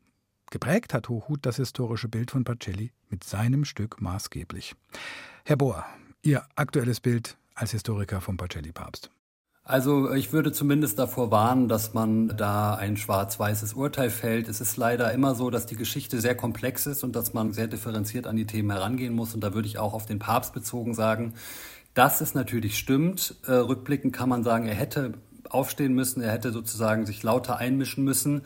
geprägt 0.51 0.95
hat 0.95 1.09
Hochhuth 1.09 1.45
das 1.45 1.57
historische 1.57 2.09
Bild 2.09 2.31
von 2.31 2.45
Pacelli 2.45 2.93
mit 3.11 3.25
seinem 3.25 3.65
Stück 3.65 4.01
maßgeblich. 4.01 4.75
Herr 5.45 5.57
Bohr, 5.57 5.85
Ihr 6.27 6.45
aktuelles 6.57 6.99
Bild 6.99 7.39
als 7.55 7.71
Historiker 7.71 8.21
vom 8.21 8.37
Pacelli-Papst? 8.37 9.11
Also 9.69 10.13
ich 10.13 10.33
würde 10.33 10.53
zumindest 10.53 10.97
davor 10.97 11.33
warnen, 11.33 11.67
dass 11.67 11.93
man 11.93 12.29
da 12.37 12.77
ein 12.77 12.97
schwarz-weißes 12.97 13.73
Urteil 13.73 14.11
fällt. 14.11 14.49
Es 14.49 14.61
ist 14.61 14.77
leider 14.77 15.13
immer 15.13 15.35
so, 15.35 15.51
dass 15.51 15.67
die 15.67 15.75
Geschichte 15.75 16.21
sehr 16.21 16.37
komplex 16.37 16.87
ist 16.87 17.03
und 17.03 17.17
dass 17.17 17.35
man 17.35 17.53
sehr 17.53 17.67
differenziert 17.67 18.29
an 18.29 18.37
die 18.37 18.47
Themen 18.47 18.71
herangehen 18.71 19.13
muss. 19.13 19.35
Und 19.35 19.41
da 19.41 19.55
würde 19.55 19.67
ich 19.67 19.79
auch 19.79 19.93
auf 19.93 20.07
den 20.07 20.21
Papst 20.21 20.55
bezogen 20.55 20.95
sagen, 20.95 21.35
dass 21.95 22.21
es 22.21 22.33
natürlich 22.33 22.79
stimmt. 22.79 23.35
Äh, 23.45 23.55
rückblickend 23.55 24.15
kann 24.15 24.29
man 24.29 24.45
sagen, 24.45 24.69
er 24.69 24.77
hätte 24.77 25.15
aufstehen 25.51 25.95
müssen, 25.95 26.23
er 26.23 26.31
hätte 26.31 26.53
sozusagen 26.53 27.05
sich 27.05 27.25
lauter 27.25 27.57
einmischen 27.57 28.05
müssen. 28.05 28.43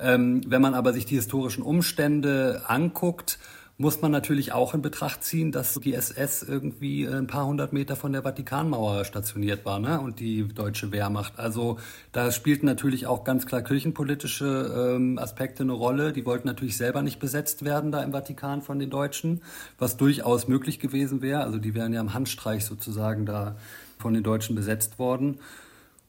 Ähm, 0.00 0.40
wenn 0.46 0.62
man 0.62 0.72
aber 0.72 0.94
sich 0.94 1.04
die 1.04 1.16
historischen 1.16 1.62
Umstände 1.62 2.62
anguckt, 2.68 3.38
muss 3.76 4.00
man 4.00 4.12
natürlich 4.12 4.52
auch 4.52 4.72
in 4.72 4.82
Betracht 4.82 5.24
ziehen, 5.24 5.50
dass 5.50 5.74
die 5.74 5.94
SS 5.94 6.44
irgendwie 6.44 7.08
ein 7.08 7.26
paar 7.26 7.46
hundert 7.46 7.72
Meter 7.72 7.96
von 7.96 8.12
der 8.12 8.22
Vatikanmauer 8.22 9.04
stationiert 9.04 9.64
war 9.64 9.80
ne? 9.80 10.00
und 10.00 10.20
die 10.20 10.46
deutsche 10.46 10.92
Wehrmacht. 10.92 11.40
Also 11.40 11.78
da 12.12 12.30
spielten 12.30 12.66
natürlich 12.66 13.08
auch 13.08 13.24
ganz 13.24 13.46
klar 13.46 13.62
kirchenpolitische 13.62 14.94
ähm, 14.96 15.18
Aspekte 15.18 15.64
eine 15.64 15.72
Rolle. 15.72 16.12
Die 16.12 16.24
wollten 16.24 16.46
natürlich 16.46 16.76
selber 16.76 17.02
nicht 17.02 17.18
besetzt 17.18 17.64
werden 17.64 17.90
da 17.90 18.02
im 18.04 18.12
Vatikan 18.12 18.62
von 18.62 18.78
den 18.78 18.90
Deutschen, 18.90 19.42
was 19.76 19.96
durchaus 19.96 20.46
möglich 20.46 20.78
gewesen 20.78 21.20
wäre. 21.20 21.42
Also 21.42 21.58
die 21.58 21.74
wären 21.74 21.92
ja 21.92 22.00
im 22.00 22.14
Handstreich 22.14 22.64
sozusagen 22.64 23.26
da 23.26 23.56
von 23.98 24.14
den 24.14 24.22
Deutschen 24.22 24.54
besetzt 24.54 25.00
worden 25.00 25.40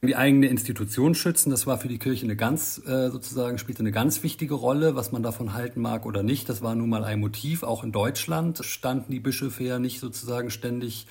die 0.02 0.16
eigene 0.16 0.46
Institution 0.48 1.14
schützen. 1.14 1.50
Das 1.50 1.66
war 1.66 1.78
für 1.78 1.88
die 1.88 1.98
Kirche 1.98 2.24
eine 2.24 2.36
ganz, 2.36 2.80
äh, 2.86 3.10
sozusagen, 3.10 3.58
spielte 3.58 3.80
eine 3.80 3.92
ganz 3.92 4.22
wichtige 4.22 4.54
Rolle, 4.54 4.94
was 4.94 5.12
man 5.12 5.22
davon 5.22 5.54
halten 5.54 5.80
mag 5.80 6.06
oder 6.06 6.22
nicht. 6.22 6.48
Das 6.48 6.62
war 6.62 6.74
nun 6.74 6.88
mal 6.88 7.04
ein 7.04 7.20
Motiv. 7.20 7.62
Auch 7.62 7.82
in 7.82 7.92
Deutschland 7.92 8.64
standen 8.64 9.12
die 9.12 9.20
Bischöfe 9.20 9.64
ja 9.64 9.78
nicht 9.78 10.00
sozusagen 10.00 10.50
ständig 10.50 11.06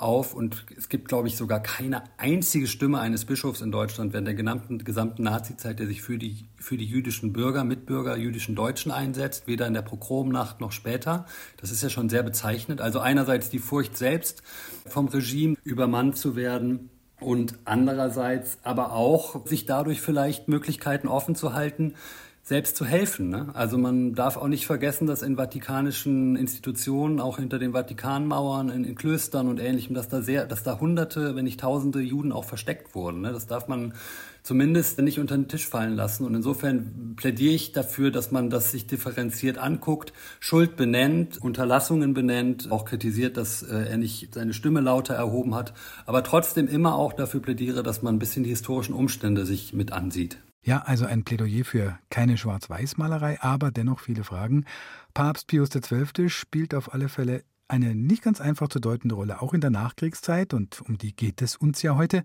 auf 0.00 0.34
und 0.34 0.64
es 0.76 0.88
gibt, 0.88 1.08
glaube 1.08 1.28
ich, 1.28 1.36
sogar 1.36 1.60
keine 1.60 2.04
einzige 2.16 2.66
Stimme 2.66 3.00
eines 3.00 3.26
Bischofs 3.26 3.60
in 3.60 3.70
Deutschland 3.70 4.12
während 4.12 4.26
der 4.26 4.34
gesamten, 4.34 4.82
gesamten 4.82 5.24
Nazi-Zeit, 5.24 5.78
der 5.78 5.86
sich 5.86 6.00
für 6.00 6.16
die, 6.16 6.46
für 6.56 6.78
die 6.78 6.86
jüdischen 6.86 7.32
Bürger, 7.32 7.64
Mitbürger, 7.64 8.16
jüdischen 8.16 8.54
Deutschen 8.54 8.92
einsetzt, 8.92 9.46
weder 9.46 9.66
in 9.66 9.74
der 9.74 9.82
Progromnacht 9.82 10.60
noch 10.60 10.72
später. 10.72 11.26
Das 11.58 11.70
ist 11.70 11.82
ja 11.82 11.90
schon 11.90 12.08
sehr 12.08 12.22
bezeichnend. 12.22 12.80
Also 12.80 13.00
einerseits 13.00 13.50
die 13.50 13.58
Furcht 13.58 13.96
selbst 13.96 14.42
vom 14.86 15.08
Regime 15.08 15.56
übermannt 15.64 16.16
zu 16.16 16.34
werden, 16.34 16.88
und 17.20 17.54
andererseits 17.64 18.58
aber 18.62 18.92
auch 18.92 19.46
sich 19.46 19.66
dadurch 19.66 20.00
vielleicht 20.00 20.48
Möglichkeiten 20.48 21.08
offen 21.08 21.34
zu 21.34 21.52
halten, 21.52 21.94
selbst 22.42 22.76
zu 22.76 22.84
helfen. 22.84 23.30
Ne? 23.30 23.50
Also 23.54 23.78
man 23.78 24.14
darf 24.14 24.36
auch 24.36 24.48
nicht 24.48 24.66
vergessen, 24.66 25.06
dass 25.06 25.22
in 25.22 25.36
vatikanischen 25.36 26.34
Institutionen, 26.36 27.20
auch 27.20 27.38
hinter 27.38 27.58
den 27.58 27.72
Vatikanmauern, 27.72 28.70
in, 28.70 28.84
in 28.84 28.94
Klöstern 28.96 29.48
und 29.48 29.60
ähnlichem, 29.60 29.94
dass 29.94 30.08
da 30.08 30.20
sehr, 30.22 30.46
dass 30.46 30.62
da 30.62 30.80
Hunderte, 30.80 31.36
wenn 31.36 31.44
nicht 31.44 31.60
Tausende 31.60 32.00
Juden 32.00 32.32
auch 32.32 32.44
versteckt 32.44 32.94
wurden. 32.94 33.20
Ne? 33.20 33.32
Das 33.32 33.46
darf 33.46 33.68
man 33.68 33.94
zumindest 34.42 34.98
nicht 35.00 35.18
unter 35.18 35.36
den 35.36 35.48
Tisch 35.48 35.66
fallen 35.66 35.94
lassen. 35.94 36.24
Und 36.24 36.34
insofern 36.34 37.14
plädiere 37.16 37.54
ich 37.54 37.72
dafür, 37.72 38.10
dass 38.10 38.30
man 38.30 38.50
das 38.50 38.70
sich 38.70 38.86
differenziert 38.86 39.58
anguckt, 39.58 40.12
Schuld 40.38 40.76
benennt, 40.76 41.38
Unterlassungen 41.38 42.14
benennt, 42.14 42.70
auch 42.70 42.84
kritisiert, 42.84 43.36
dass 43.36 43.62
äh, 43.62 43.88
er 43.90 43.96
nicht 43.98 44.34
seine 44.34 44.52
Stimme 44.52 44.80
lauter 44.80 45.14
erhoben 45.14 45.54
hat, 45.54 45.74
aber 46.06 46.22
trotzdem 46.22 46.68
immer 46.68 46.94
auch 46.94 47.12
dafür 47.12 47.40
plädiere, 47.40 47.82
dass 47.82 48.02
man 48.02 48.16
ein 48.16 48.18
bisschen 48.18 48.44
die 48.44 48.50
historischen 48.50 48.94
Umstände 48.94 49.46
sich 49.46 49.72
mit 49.72 49.92
ansieht. 49.92 50.38
Ja, 50.62 50.82
also 50.82 51.06
ein 51.06 51.24
Plädoyer 51.24 51.64
für 51.64 51.98
keine 52.10 52.36
Schwarz-Weiß-Malerei, 52.36 53.40
aber 53.40 53.70
dennoch 53.70 54.00
viele 54.00 54.24
Fragen. 54.24 54.66
Papst 55.14 55.46
Pius 55.46 55.70
XII. 55.70 56.28
spielt 56.28 56.74
auf 56.74 56.92
alle 56.92 57.08
Fälle 57.08 57.44
eine 57.70 57.94
nicht 57.94 58.22
ganz 58.22 58.40
einfach 58.40 58.68
zu 58.68 58.80
deutende 58.80 59.14
Rolle, 59.14 59.40
auch 59.40 59.54
in 59.54 59.60
der 59.60 59.70
Nachkriegszeit, 59.70 60.52
und 60.52 60.82
um 60.82 60.98
die 60.98 61.14
geht 61.14 61.40
es 61.40 61.56
uns 61.56 61.82
ja 61.82 61.96
heute. 61.96 62.24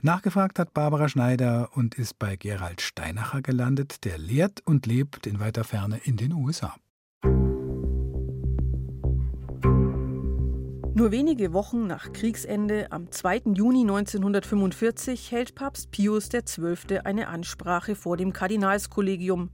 Nachgefragt 0.00 0.58
hat 0.58 0.72
Barbara 0.72 1.08
Schneider 1.08 1.70
und 1.74 1.96
ist 1.96 2.18
bei 2.18 2.36
Gerald 2.36 2.80
Steinacher 2.80 3.42
gelandet, 3.42 4.04
der 4.04 4.18
lehrt 4.18 4.62
und 4.64 4.86
lebt 4.86 5.26
in 5.26 5.40
weiter 5.40 5.64
Ferne 5.64 6.00
in 6.04 6.16
den 6.16 6.32
USA. 6.32 6.74
Nur 10.96 11.10
wenige 11.10 11.52
Wochen 11.52 11.88
nach 11.88 12.12
Kriegsende, 12.12 12.92
am 12.92 13.10
2. 13.10 13.42
Juni 13.54 13.80
1945, 13.80 15.32
hält 15.32 15.56
Papst 15.56 15.90
Pius 15.90 16.28
XII. 16.28 17.00
eine 17.00 17.26
Ansprache 17.26 17.96
vor 17.96 18.16
dem 18.16 18.32
Kardinalskollegium. 18.32 19.50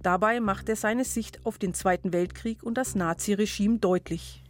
Dabei 0.00 0.38
macht 0.38 0.68
er 0.68 0.76
seine 0.76 1.04
Sicht 1.04 1.44
auf 1.44 1.58
den 1.58 1.74
Zweiten 1.74 2.12
Weltkrieg 2.12 2.62
und 2.62 2.78
das 2.78 2.94
Naziregime 2.94 3.78
deutlich. 3.80 4.44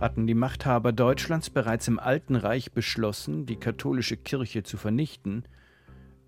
Hatten 0.00 0.28
die 0.28 0.34
Machthaber 0.34 0.92
Deutschlands 0.92 1.50
bereits 1.50 1.88
im 1.88 1.98
Alten 1.98 2.36
Reich 2.36 2.70
beschlossen, 2.70 3.46
die 3.46 3.56
katholische 3.56 4.16
Kirche 4.16 4.62
zu 4.62 4.76
vernichten, 4.76 5.44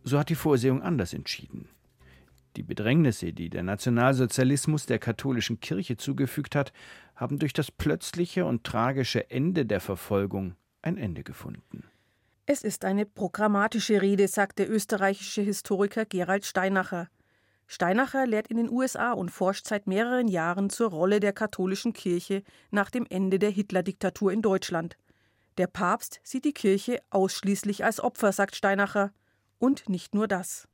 so 0.03 0.19
hat 0.19 0.29
die 0.29 0.35
Vorsehung 0.35 0.83
anders 0.83 1.15
entschieden. 1.15 1.69
Die 2.57 2.65
Bedrängnisse, 2.65 3.33
die 3.33 3.49
der 3.49 3.63
Nationalsozialismus 3.63 4.87
der 4.87 4.99
katholischen 4.99 5.61
Kirche 5.61 5.97
zugefügt 5.97 6.57
hat, 6.57 6.73
haben 7.15 7.39
durch 7.39 7.53
das 7.53 7.71
plötzliche 7.71 8.45
und 8.45 8.65
tragische 8.65 9.31
Ende 9.31 9.65
der 9.65 9.81
Verfolgung 9.81 10.57
ein 10.83 10.97
Ende 10.97 11.23
gefunden. 11.23 11.85
Es 12.47 12.65
ist 12.65 12.85
eine 12.85 13.07
programmatische 13.07 14.03
Rede, 14.03 14.27
sagt 14.27 14.59
der 14.59 14.69
österreichische 14.69 15.43
Historiker 15.43 16.05
Gerald 16.07 16.45
Steinacher. 16.45 17.09
Steinacher 17.73 18.27
lehrt 18.27 18.49
in 18.49 18.57
den 18.57 18.69
USA 18.69 19.13
und 19.13 19.31
forscht 19.31 19.65
seit 19.65 19.87
mehreren 19.87 20.27
Jahren 20.27 20.71
zur 20.71 20.91
Rolle 20.91 21.21
der 21.21 21.33
katholischen 21.33 21.93
Kirche 21.93 22.43
nach 22.73 22.91
dem 22.91 23.07
Ende 23.09 23.39
der 23.39 23.51
Hitler-Diktatur 23.51 24.33
in 24.33 24.43
Deutschland. 24.43 24.99
Der 25.57 25.69
Papst 25.69 26.19
sieht 26.25 26.45
die 26.45 26.53
Kirche 26.53 26.99
ausschließlich 27.11 27.85
als 27.85 28.01
Opfer, 28.01 28.33
sagt 28.33 28.57
Steinacher. 28.57 29.13
Und 29.61 29.89
nicht 29.89 30.17
nur 30.17 30.27
das. 30.27 30.67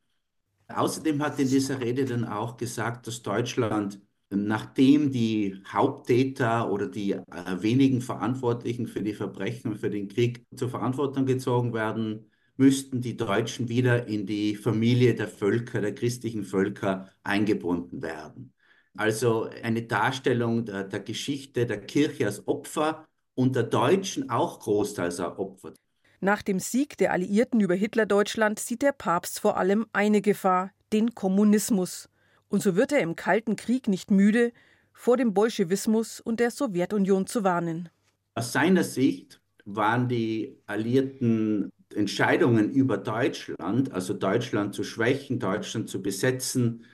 Außerdem 0.68 1.22
hat 1.22 1.38
in 1.38 1.48
dieser 1.48 1.80
Rede 1.80 2.06
dann 2.06 2.24
auch 2.24 2.56
gesagt, 2.56 3.06
dass 3.06 3.20
Deutschland, 3.20 4.00
nachdem 4.30 5.12
die 5.12 5.62
Haupttäter 5.70 6.72
oder 6.72 6.86
die 6.86 7.12
äh, 7.12 7.22
wenigen 7.60 8.00
Verantwortlichen 8.00 8.86
für 8.86 9.02
die 9.02 9.12
Verbrechen 9.12 9.76
für 9.76 9.90
den 9.90 10.08
Krieg 10.08 10.46
zur 10.56 10.70
Verantwortung 10.70 11.26
gezogen 11.26 11.74
werden, 11.74 12.30
müssten 12.56 13.00
die 13.00 13.16
Deutschen 13.16 13.68
wieder 13.68 14.06
in 14.06 14.26
die 14.26 14.56
Familie 14.56 15.14
der 15.14 15.28
Völker, 15.28 15.80
der 15.80 15.94
christlichen 15.94 16.44
Völker 16.44 17.10
eingebunden 17.22 18.02
werden. 18.02 18.52
Also 18.96 19.50
eine 19.62 19.82
Darstellung 19.82 20.64
der, 20.64 20.84
der 20.84 21.00
Geschichte 21.00 21.66
der 21.66 21.80
Kirche 21.80 22.26
als 22.26 22.46
Opfer 22.48 23.06
und 23.34 23.54
der 23.54 23.64
Deutschen 23.64 24.30
auch 24.30 24.60
großteils 24.60 25.20
als 25.20 25.38
Opfer. 25.38 25.74
Nach 26.20 26.42
dem 26.42 26.58
Sieg 26.60 26.96
der 26.96 27.12
Alliierten 27.12 27.60
über 27.60 27.74
Hitlerdeutschland 27.74 28.58
sieht 28.58 28.80
der 28.82 28.92
Papst 28.92 29.38
vor 29.38 29.58
allem 29.58 29.86
eine 29.92 30.22
Gefahr, 30.22 30.72
den 30.92 31.14
Kommunismus. 31.14 32.08
Und 32.48 32.62
so 32.62 32.74
wird 32.74 32.92
er 32.92 33.00
im 33.00 33.16
Kalten 33.16 33.56
Krieg 33.56 33.86
nicht 33.86 34.10
müde, 34.10 34.52
vor 34.94 35.18
dem 35.18 35.34
Bolschewismus 35.34 36.20
und 36.20 36.40
der 36.40 36.50
Sowjetunion 36.50 37.26
zu 37.26 37.44
warnen. 37.44 37.90
Aus 38.34 38.52
seiner 38.52 38.82
Sicht 38.82 39.42
waren 39.66 40.08
die 40.08 40.58
Alliierten 40.66 41.70
Entscheidungen 41.94 42.70
über 42.72 42.98
Deutschland, 42.98 43.92
also 43.92 44.14
Deutschland 44.14 44.74
zu 44.74 44.84
schwächen, 44.84 45.38
Deutschland 45.38 45.88
zu 45.88 46.02
besetzen, 46.02 46.84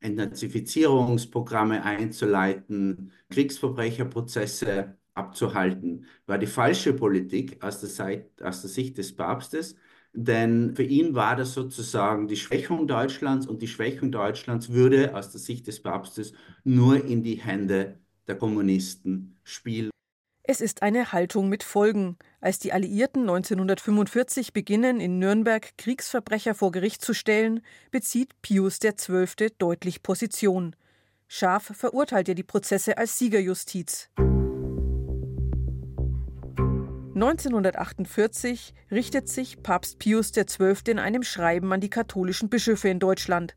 Entnazifizierungsprogramme 0.00 1.84
einzuleiten, 1.84 3.12
Kriegsverbrecherprozesse 3.30 4.96
abzuhalten, 5.14 6.06
war 6.26 6.38
die 6.38 6.46
falsche 6.46 6.92
Politik 6.92 7.62
aus 7.62 7.80
der, 7.80 7.88
Seite, 7.88 8.46
aus 8.46 8.62
der 8.62 8.70
Sicht 8.70 8.98
des 8.98 9.14
Papstes. 9.14 9.76
Denn 10.14 10.74
für 10.76 10.82
ihn 10.82 11.14
war 11.14 11.36
das 11.36 11.54
sozusagen 11.54 12.28
die 12.28 12.36
Schwächung 12.36 12.86
Deutschlands 12.86 13.46
und 13.46 13.62
die 13.62 13.68
Schwächung 13.68 14.12
Deutschlands 14.12 14.70
würde 14.70 15.14
aus 15.14 15.30
der 15.30 15.40
Sicht 15.40 15.66
des 15.66 15.80
Papstes 15.80 16.34
nur 16.64 17.02
in 17.04 17.22
die 17.22 17.36
Hände 17.36 17.98
der 18.26 18.36
Kommunisten 18.36 19.38
spielen. 19.42 19.91
Es 20.44 20.60
ist 20.60 20.82
eine 20.82 21.12
Haltung 21.12 21.48
mit 21.48 21.62
Folgen. 21.62 22.16
Als 22.40 22.58
die 22.58 22.72
Alliierten 22.72 23.22
1945 23.22 24.52
beginnen, 24.52 24.98
in 24.98 25.20
Nürnberg 25.20 25.78
Kriegsverbrecher 25.78 26.56
vor 26.56 26.72
Gericht 26.72 27.00
zu 27.00 27.14
stellen, 27.14 27.60
bezieht 27.92 28.32
Pius 28.42 28.80
XII. 28.80 29.52
deutlich 29.58 30.02
Position. 30.02 30.74
Scharf 31.28 31.70
verurteilt 31.76 32.28
er 32.28 32.34
die 32.34 32.42
Prozesse 32.42 32.98
als 32.98 33.20
Siegerjustiz. 33.20 34.10
1948 37.14 38.74
richtet 38.90 39.28
sich 39.28 39.62
Papst 39.62 40.00
Pius 40.00 40.32
XII. 40.32 40.74
in 40.88 40.98
einem 40.98 41.22
Schreiben 41.22 41.72
an 41.72 41.80
die 41.80 41.90
katholischen 41.90 42.48
Bischöfe 42.48 42.88
in 42.88 42.98
Deutschland. 42.98 43.54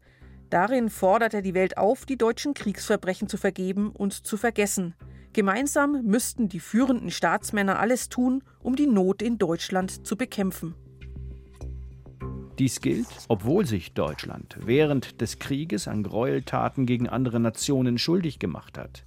Darin 0.51 0.91
fordert 0.91 1.33
er 1.33 1.41
die 1.41 1.55
Welt 1.55 1.79
auf, 1.79 2.05
die 2.05 2.17
deutschen 2.17 2.53
Kriegsverbrechen 2.53 3.27
zu 3.27 3.37
vergeben 3.37 3.89
und 3.89 4.13
zu 4.13 4.37
vergessen. 4.37 4.93
Gemeinsam 5.35 6.01
müssten 6.05 6.47
die 6.47 6.61
führenden 6.61 7.11
Staatsmänner 7.11 7.77
alles 7.77 8.07
tun, 8.07 8.41
um 8.61 8.77
die 8.77 8.87
Not 8.87 9.21
in 9.21 9.37
Deutschland 9.37 10.07
zu 10.07 10.15
bekämpfen. 10.15 10.75
Dies 12.57 12.79
gilt, 12.79 13.09
obwohl 13.27 13.65
sich 13.65 13.91
Deutschland 13.91 14.57
während 14.63 15.19
des 15.19 15.37
Krieges 15.37 15.89
an 15.89 16.03
Gräueltaten 16.03 16.85
gegen 16.85 17.09
andere 17.09 17.41
Nationen 17.41 17.97
schuldig 17.97 18.39
gemacht 18.39 18.77
hat. 18.77 19.03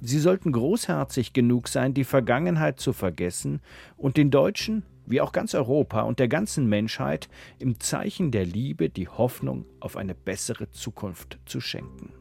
Sie 0.00 0.20
sollten 0.20 0.52
großherzig 0.52 1.32
genug 1.32 1.66
sein, 1.66 1.92
die 1.92 2.04
Vergangenheit 2.04 2.78
zu 2.78 2.92
vergessen 2.92 3.60
und 3.96 4.16
den 4.16 4.30
Deutschen, 4.30 4.84
wie 5.06 5.20
auch 5.20 5.32
ganz 5.32 5.56
Europa 5.56 6.02
und 6.02 6.20
der 6.20 6.28
ganzen 6.28 6.68
Menschheit, 6.68 7.28
im 7.58 7.80
Zeichen 7.80 8.30
der 8.30 8.46
Liebe 8.46 8.90
die 8.90 9.08
Hoffnung 9.08 9.66
auf 9.80 9.96
eine 9.96 10.14
bessere 10.14 10.70
Zukunft 10.70 11.40
zu 11.46 11.60
schenken. 11.60 12.12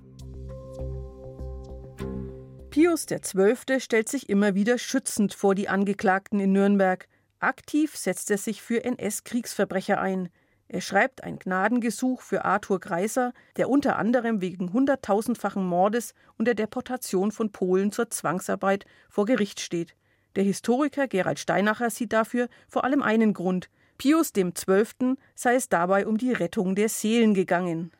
Pius 2.73 3.05
XII. 3.05 3.79
stellt 3.79 4.09
sich 4.09 4.29
immer 4.29 4.55
wieder 4.55 4.79
schützend 4.79 5.35
vor 5.35 5.53
die 5.53 5.69
Angeklagten 5.69 6.39
in 6.39 6.53
Nürnberg. 6.53 7.07
Aktiv 7.37 7.95
setzt 7.95 8.31
er 8.31 8.39
sich 8.39 8.63
für 8.63 8.83
NS-Kriegsverbrecher 8.83 10.01
ein. 10.01 10.29
Er 10.69 10.81
schreibt 10.81 11.23
ein 11.23 11.37
Gnadengesuch 11.37 12.21
für 12.21 12.45
Arthur 12.45 12.79
Greiser, 12.79 13.31
der 13.57 13.69
unter 13.69 13.97
anderem 13.97 14.41
wegen 14.41 14.73
hunderttausendfachen 14.73 15.63
Mordes 15.63 16.15
und 16.39 16.45
der 16.45 16.55
Deportation 16.55 17.31
von 17.31 17.51
Polen 17.51 17.91
zur 17.91 18.09
Zwangsarbeit 18.09 18.85
vor 19.07 19.27
Gericht 19.27 19.59
steht. 19.59 19.95
Der 20.35 20.43
Historiker 20.43 21.07
Gerald 21.07 21.37
Steinacher 21.37 21.91
sieht 21.91 22.11
dafür 22.11 22.49
vor 22.67 22.85
allem 22.85 23.03
einen 23.03 23.35
Grund. 23.35 23.69
Pius 23.99 24.33
XII. 24.33 25.13
sei 25.35 25.53
es 25.53 25.69
dabei 25.69 26.07
um 26.07 26.17
die 26.17 26.31
Rettung 26.31 26.73
der 26.73 26.89
Seelen 26.89 27.35
gegangen. 27.35 27.91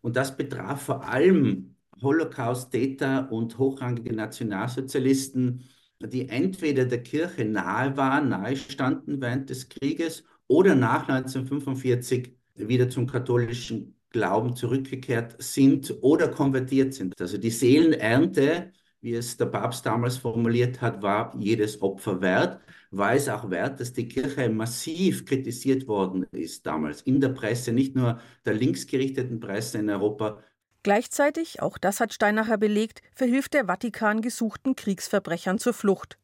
Und 0.00 0.16
das 0.16 0.34
betraf 0.34 0.80
vor 0.80 1.06
allem 1.06 1.73
Holocaust-Täter 2.02 3.30
und 3.30 3.58
hochrangige 3.58 4.14
Nationalsozialisten, 4.14 5.64
die 6.00 6.28
entweder 6.28 6.84
der 6.84 7.02
Kirche 7.02 7.44
nahe 7.44 7.96
waren, 7.96 8.28
nahe 8.28 8.56
standen 8.56 9.20
während 9.20 9.50
des 9.50 9.68
Krieges 9.68 10.24
oder 10.46 10.74
nach 10.74 11.08
1945 11.08 12.32
wieder 12.56 12.88
zum 12.88 13.06
katholischen 13.06 13.96
Glauben 14.10 14.54
zurückgekehrt 14.54 15.36
sind 15.42 15.92
oder 16.02 16.28
konvertiert 16.28 16.94
sind. 16.94 17.20
Also 17.20 17.36
die 17.36 17.50
Seelenernte, 17.50 18.72
wie 19.00 19.14
es 19.14 19.36
der 19.36 19.46
Papst 19.46 19.84
damals 19.84 20.16
formuliert 20.16 20.80
hat, 20.80 21.02
war 21.02 21.34
jedes 21.36 21.82
Opfer 21.82 22.20
wert, 22.20 22.60
war 22.92 23.14
es 23.14 23.28
auch 23.28 23.50
wert, 23.50 23.80
dass 23.80 23.92
die 23.92 24.06
Kirche 24.06 24.48
massiv 24.48 25.24
kritisiert 25.26 25.88
worden 25.88 26.26
ist 26.30 26.64
damals 26.64 27.02
in 27.02 27.20
der 27.20 27.30
Presse, 27.30 27.72
nicht 27.72 27.96
nur 27.96 28.20
der 28.44 28.54
linksgerichteten 28.54 29.40
Presse 29.40 29.78
in 29.78 29.90
Europa, 29.90 30.38
Gleichzeitig, 30.84 31.62
auch 31.62 31.78
das 31.78 31.98
hat 31.98 32.12
Steinacher 32.12 32.58
belegt, 32.58 33.00
verhilft 33.14 33.54
der 33.54 33.64
Vatikan 33.64 34.20
gesuchten 34.20 34.76
Kriegsverbrechern 34.76 35.58
zur 35.58 35.72
Flucht. 35.72 36.18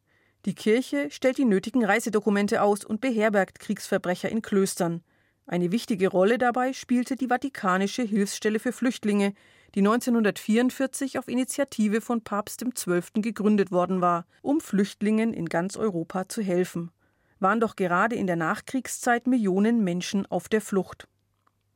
Die 0.44 0.55
Kirche 0.55 1.11
stellt 1.11 1.38
die 1.38 1.46
nötigen 1.46 1.83
Reisedokumente 1.83 2.61
aus 2.62 2.85
und 2.85 3.01
beherbergt 3.01 3.59
Kriegsverbrecher 3.59 4.29
in 4.29 4.42
Klöstern. 4.42 5.03
Eine 5.46 5.73
wichtige 5.73 6.09
Rolle 6.09 6.37
dabei 6.37 6.75
spielte 6.75 7.16
die 7.16 7.29
Vatikanische 7.29 8.03
Hilfsstelle 8.03 8.59
für 8.59 8.73
Flüchtlinge, 8.73 9.33
die 9.75 9.81
1944 9.81 11.18
auf 11.18 11.29
Initiative 11.29 12.03
von 12.03 12.23
Papst 12.23 12.62
XII. 12.62 13.23
gegründet 13.23 13.73
worden 13.73 14.03
war, 14.03 14.27
um 14.42 14.61
Flüchtlingen 14.61 15.33
in 15.33 15.46
ganz 15.46 15.79
Europa 15.79 16.29
zu 16.29 16.42
helfen. 16.42 16.90
Waren 17.38 17.61
doch 17.61 17.77
gerade 17.77 18.14
in 18.14 18.27
der 18.27 18.37
Nachkriegszeit 18.37 19.27
Millionen 19.27 19.83
Menschen 19.83 20.27
auf 20.27 20.51
der 20.51 20.61
Flucht. 20.61 21.09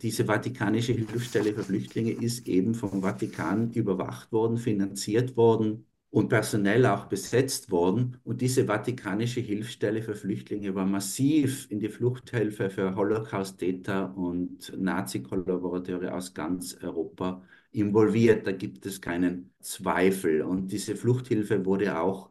Diese 0.02 0.24
Vatikanische 0.26 0.92
Hilfsstelle 0.92 1.54
für 1.54 1.62
Flüchtlinge 1.64 2.12
ist 2.12 2.46
eben 2.48 2.74
vom 2.74 3.02
Vatikan 3.02 3.72
überwacht 3.72 4.33
worden, 4.33 4.59
finanziert 4.59 5.37
worden 5.37 5.87
und 6.11 6.28
personell 6.28 6.87
auch 6.87 7.07
besetzt 7.07 7.70
worden. 7.70 8.18
Und 8.24 8.40
diese 8.40 8.66
Vatikanische 8.66 9.40
Hilfsstelle 9.40 10.02
für 10.02 10.14
Flüchtlinge 10.14 10.74
war 10.74 10.87
massiv 10.87 11.66
in 11.70 11.80
die 11.80 11.88
Fluchthilfe 11.88 12.70
für 12.70 12.94
Holocaust-Täter 12.94 14.16
und 14.16 14.72
Nazi-Kollaborateure 14.76 16.14
aus 16.14 16.35
ganz 16.35 16.76
Europa 16.83 17.42
involviert. 17.72 18.46
Da 18.46 18.52
gibt 18.52 18.87
es 18.87 19.00
keinen 19.00 19.52
Zweifel. 19.61 20.42
Und 20.42 20.70
diese 20.70 20.96
Fluchthilfe 20.96 21.64
wurde 21.64 21.98
auch 21.98 22.30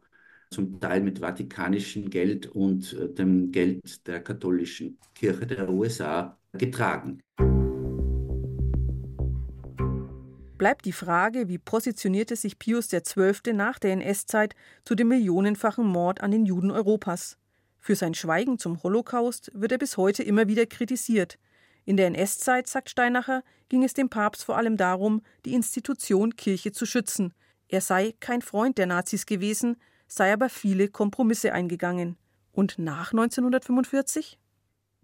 zum 0.50 0.80
Teil 0.80 1.02
mit 1.02 1.20
vatikanischem 1.20 2.08
Geld 2.10 2.46
und 2.46 2.92
äh, 2.94 3.12
dem 3.12 3.50
Geld 3.52 4.06
der 4.06 4.22
katholischen 4.22 4.98
Kirche 5.14 5.46
der 5.46 5.68
USA 5.68 6.38
getragen. 6.58 7.20
Bleibt 10.56 10.84
die 10.84 10.92
Frage, 10.92 11.48
wie 11.48 11.58
positionierte 11.58 12.36
sich 12.36 12.58
Pius 12.58 12.88
XII. 12.88 13.52
nach 13.52 13.78
der 13.78 13.92
NS-Zeit 13.92 14.54
zu 14.84 14.94
dem 14.94 15.08
millionenfachen 15.08 15.86
Mord 15.86 16.20
an 16.22 16.30
den 16.30 16.46
Juden 16.46 16.70
Europas. 16.70 17.36
Für 17.80 17.96
sein 17.96 18.14
Schweigen 18.14 18.58
zum 18.58 18.82
Holocaust 18.82 19.50
wird 19.52 19.72
er 19.72 19.78
bis 19.78 19.96
heute 19.96 20.22
immer 20.22 20.48
wieder 20.48 20.64
kritisiert. 20.64 21.38
In 21.84 21.96
der 21.96 22.06
NS-Zeit, 22.06 22.66
sagt 22.66 22.88
Steinacher, 22.88 23.42
ging 23.68 23.82
es 23.82 23.92
dem 23.92 24.08
Papst 24.08 24.44
vor 24.44 24.56
allem 24.56 24.76
darum, 24.76 25.22
die 25.44 25.54
Institution 25.54 26.36
Kirche 26.36 26.72
zu 26.72 26.86
schützen. 26.86 27.34
Er 27.68 27.80
sei 27.80 28.14
kein 28.20 28.40
Freund 28.40 28.78
der 28.78 28.86
Nazis 28.86 29.26
gewesen, 29.26 29.76
sei 30.06 30.32
aber 30.32 30.48
viele 30.48 30.88
Kompromisse 30.88 31.52
eingegangen. 31.52 32.16
Und 32.52 32.78
nach 32.78 33.12
1945? 33.12 34.38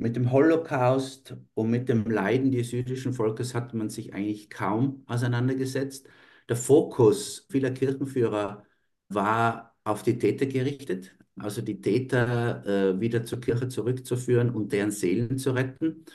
Mit 0.00 0.16
dem 0.16 0.32
Holocaust 0.32 1.36
und 1.52 1.70
mit 1.70 1.90
dem 1.90 2.04
Leiden 2.10 2.50
des 2.52 2.72
jüdischen 2.72 3.12
Volkes 3.12 3.54
hat 3.54 3.74
man 3.74 3.90
sich 3.90 4.14
eigentlich 4.14 4.48
kaum 4.48 5.04
auseinandergesetzt. 5.06 6.08
Der 6.48 6.56
Fokus 6.56 7.46
vieler 7.50 7.70
Kirchenführer 7.70 8.64
war 9.10 9.76
auf 9.84 10.02
die 10.02 10.16
Täter 10.18 10.46
gerichtet, 10.46 11.14
also 11.36 11.60
die 11.60 11.82
Täter 11.82 12.64
äh, 12.94 13.00
wieder 13.00 13.24
zur 13.24 13.40
Kirche 13.40 13.68
zurückzuführen 13.68 14.48
und 14.50 14.72
deren 14.72 14.90
Seelen 14.90 15.36
zu 15.36 15.50
retten. 15.52 16.06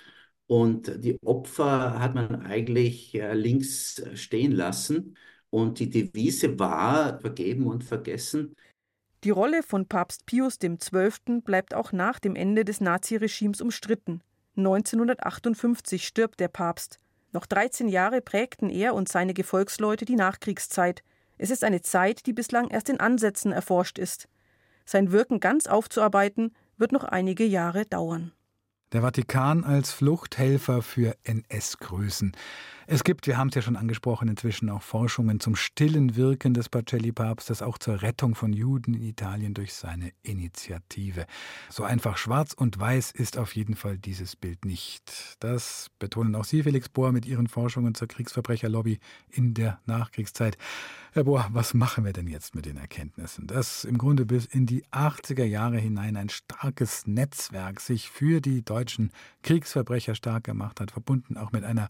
Und 0.48 1.04
die 1.04 1.20
Opfer 1.24 2.00
hat 2.00 2.16
man 2.16 2.42
eigentlich 2.42 3.14
äh, 3.14 3.34
links 3.36 4.04
stehen 4.16 4.52
lassen. 4.54 5.16
Und 5.52 5.80
die 5.80 5.90
Devise 5.92 6.58
war 6.58 7.20
vergeben 7.20 7.68
und 7.68 7.84
vergessen. 7.84 8.56
Die 9.26 9.32
Rolle 9.32 9.64
von 9.64 9.88
Papst 9.88 10.28
Pius 10.28 10.60
XII. 10.60 11.42
bleibt 11.44 11.74
auch 11.74 11.92
nach 11.92 12.20
dem 12.20 12.36
Ende 12.36 12.64
des 12.64 12.80
Naziregimes 12.80 13.60
umstritten. 13.60 14.22
1958 14.56 16.06
stirbt 16.06 16.40
der 16.40 16.48
Papst. 16.48 17.00
Noch 17.32 17.48
13 17.48 17.88
Jahre 17.88 18.22
prägten 18.22 18.70
er 18.70 18.94
und 18.94 19.10
seine 19.10 19.34
Gefolgsleute 19.34 20.06
die 20.06 20.16
Nachkriegszeit. 20.16 21.02
Es 21.40 21.50
ist 21.50 21.64
eine 21.64 21.82
Zeit, 21.82 22.28
die 22.28 22.34
bislang 22.34 22.70
erst 22.70 22.88
in 22.88 23.00
Ansätzen 23.00 23.52
erforscht 23.52 23.98
ist. 23.98 24.28
Sein 24.86 25.12
Wirken 25.12 25.40
ganz 25.40 25.66
aufzuarbeiten, 25.66 26.56
wird 26.78 26.92
noch 26.92 27.04
einige 27.04 27.46
Jahre 27.46 27.88
dauern. 27.88 28.32
Der 28.92 29.02
Vatikan 29.02 29.64
als 29.64 29.92
Fluchthelfer 29.92 30.84
für 30.84 31.16
NS-Größen. 31.24 32.34
Es 32.88 33.04
gibt, 33.04 33.26
wir 33.26 33.38
haben 33.38 33.48
es 33.48 33.56
ja 33.56 33.64
schon 33.64 33.78
angesprochen, 33.78 34.28
inzwischen 34.28 34.70
auch 34.70 34.84
Forschungen 34.84 35.40
zum 35.40 35.56
stillen 35.56 36.16
Wirken 36.16 36.54
des 36.54 36.70
Pacelli-Papstes, 36.70 37.64
auch 37.64 37.80
zur 37.80 38.04
Rettung 38.04 38.36
von 38.36 38.54
Juden 38.54 38.94
in 38.94 39.02
Italien 39.02 39.56
durch 39.56 39.74
seine 39.74 40.12
Initiative. 40.22 41.26
So 41.70 41.84
einfach 41.84 42.18
schwarz 42.18 42.54
und 42.54 42.80
weiß 42.80 43.10
ist 43.10 43.40
auf 43.40 43.56
jeden 43.56 43.76
Fall 43.76 43.98
dieses 43.98 44.36
Bild 44.36 44.66
nicht. 44.66 45.36
Das 45.40 45.90
betonen 45.98 46.36
auch 46.36 46.44
Sie, 46.44 46.62
Felix 46.62 46.88
Bohr, 46.88 47.12
mit 47.12 47.26
Ihren 47.26 47.48
Forschungen 47.48 47.96
zur 47.96 48.08
Kriegsverbrecherlobby 48.08 49.00
in 49.32 49.56
der 49.56 49.80
Nachkriegszeit. 49.88 50.56
Herr 51.14 51.24
Bohr, 51.24 51.48
was 51.54 51.74
machen 51.74 52.06
wir 52.06 52.14
denn 52.14 52.28
jetzt 52.28 52.54
mit 52.54 52.66
den 52.66 52.78
Erkenntnissen? 52.78 53.48
Dass 53.48 53.84
im 53.84 53.98
Grunde 53.98 54.26
bis 54.26 54.46
in 54.46 54.68
die 54.68 54.86
80er 54.92 55.46
Jahre 55.46 55.80
hinein 55.80 56.18
ein 56.18 56.30
starkes 56.30 57.08
Netzwerk 57.08 57.80
sich 57.80 58.12
für 58.12 58.42
die 58.42 58.64
deutschen 58.64 59.12
Kriegsverbrecher 59.42 60.14
stark 60.14 60.44
gemacht 60.44 60.80
hat, 60.80 60.92
verbunden 60.92 61.38
auch 61.38 61.52
mit 61.52 61.64
einer 61.64 61.90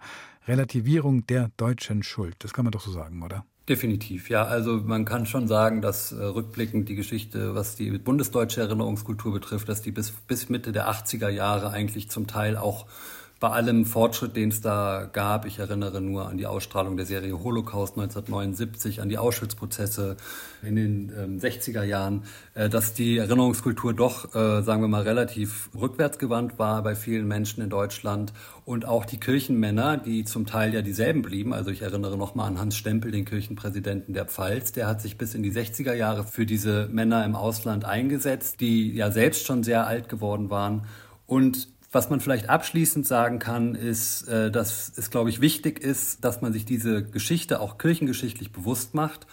Relativierung 0.86 1.26
der 1.26 1.50
deutschen 1.58 2.04
Schuld. 2.04 2.36
Das 2.40 2.54
kann 2.54 2.64
man 2.64 2.72
doch 2.72 2.82
so 2.82 2.92
sagen, 2.92 3.24
oder? 3.24 3.44
Definitiv, 3.68 4.30
ja. 4.30 4.46
Also 4.46 4.82
man 4.86 5.04
kann 5.04 5.26
schon 5.26 5.48
sagen, 5.48 5.82
dass 5.82 6.12
äh, 6.12 6.24
rückblickend 6.24 6.88
die 6.88 6.94
Geschichte, 6.94 7.56
was 7.56 7.76
die 7.76 7.90
bundesdeutsche 7.98 8.62
Erinnerungskultur 8.62 9.34
betrifft, 9.34 9.68
dass 9.68 9.82
die 9.82 9.90
bis, 9.90 10.12
bis 10.12 10.50
Mitte 10.50 10.72
der 10.72 10.88
80er 10.88 11.30
Jahre 11.30 11.72
eigentlich 11.72 12.12
zum 12.12 12.28
Teil 12.28 12.56
auch 12.56 12.86
bei 13.40 13.50
allem 13.50 13.86
Fortschritt, 13.86 14.36
den 14.38 14.50
es 14.50 14.62
da 14.62 15.10
gab, 15.12 15.46
ich 15.46 15.60
erinnere 15.60 16.00
nur 16.00 16.30
an 16.30 16.38
die 16.38 16.46
Ausstrahlung 16.46 16.96
der 16.96 17.06
Serie 17.06 17.44
Holocaust 17.44 17.98
1979, 17.98 19.02
an 19.02 19.10
die 19.10 19.18
Auschwitz-Prozesse 19.18 20.16
in 20.64 20.76
den 20.78 21.12
ähm, 21.18 21.40
60er 21.40 21.84
Jahren, 21.84 22.24
äh, 22.54 22.70
dass 22.70 22.94
die 22.94 23.18
Erinnerungskultur 23.18 23.94
doch, 23.94 24.34
äh, 24.34 24.62
sagen 24.64 24.82
wir 24.82 24.88
mal, 24.88 25.04
relativ 25.04 25.70
rückwärtsgewandt 25.78 26.58
war 26.60 26.82
bei 26.82 26.96
vielen 26.96 27.28
Menschen 27.28 27.62
in 27.62 27.70
Deutschland. 27.70 28.32
Und 28.64 28.86
auch 28.86 29.06
die 29.06 29.20
Kirchenmänner, 29.20 29.98
die 29.98 30.24
zum 30.24 30.46
Teil 30.46 30.74
ja 30.74 30.82
dieselben 30.82 31.22
blieben. 31.22 31.54
Also 31.54 31.72
ich 31.72 31.82
erinnere 31.82 32.18
nochmal 32.18 32.48
an 32.48 32.58
Hans 32.58 32.78
Stempel, 32.78 33.12
den 33.12 33.26
Kirchenpräsidenten 33.26 34.14
der 34.14 34.26
Pfalz, 34.26 34.72
der 34.72 34.88
hat 34.88 35.02
sich 35.02 35.18
bis 35.18 35.36
in 35.36 35.44
die 35.44 35.52
60er 35.52 35.94
Jahre 35.94 36.24
für 36.24 36.46
diese 36.46 36.88
Männer 36.92 37.26
im 37.26 37.36
Ausland 37.36 37.84
eingesetzt, 37.84 38.62
die 38.62 38.94
ja 38.94 39.12
selbst 39.12 39.46
schon 39.46 39.64
sehr 39.64 39.86
alt 39.86 40.08
geworden 40.08 40.50
waren. 40.50 40.88
Und 41.28 41.68
was 41.96 42.10
man 42.10 42.20
vielleicht 42.20 42.50
abschließend 42.50 43.08
sagen 43.08 43.39
kann, 43.39 43.74
ist, 43.74 44.28
äh, 44.28 44.52
dass 44.52 44.91
es, 44.98 45.10
glaube 45.10 45.30
ich, 45.30 45.39
wichtig 45.39 45.80
ist, 45.80 46.26
dass 46.26 46.41
man 46.41 46.52
sich 46.52 46.66
diese 46.66 47.04
Geschichte 47.04 47.62
auch 47.62 47.78
kirchengeschichtlich 47.78 48.52
bewusst 48.52 48.93
macht, 48.93 49.26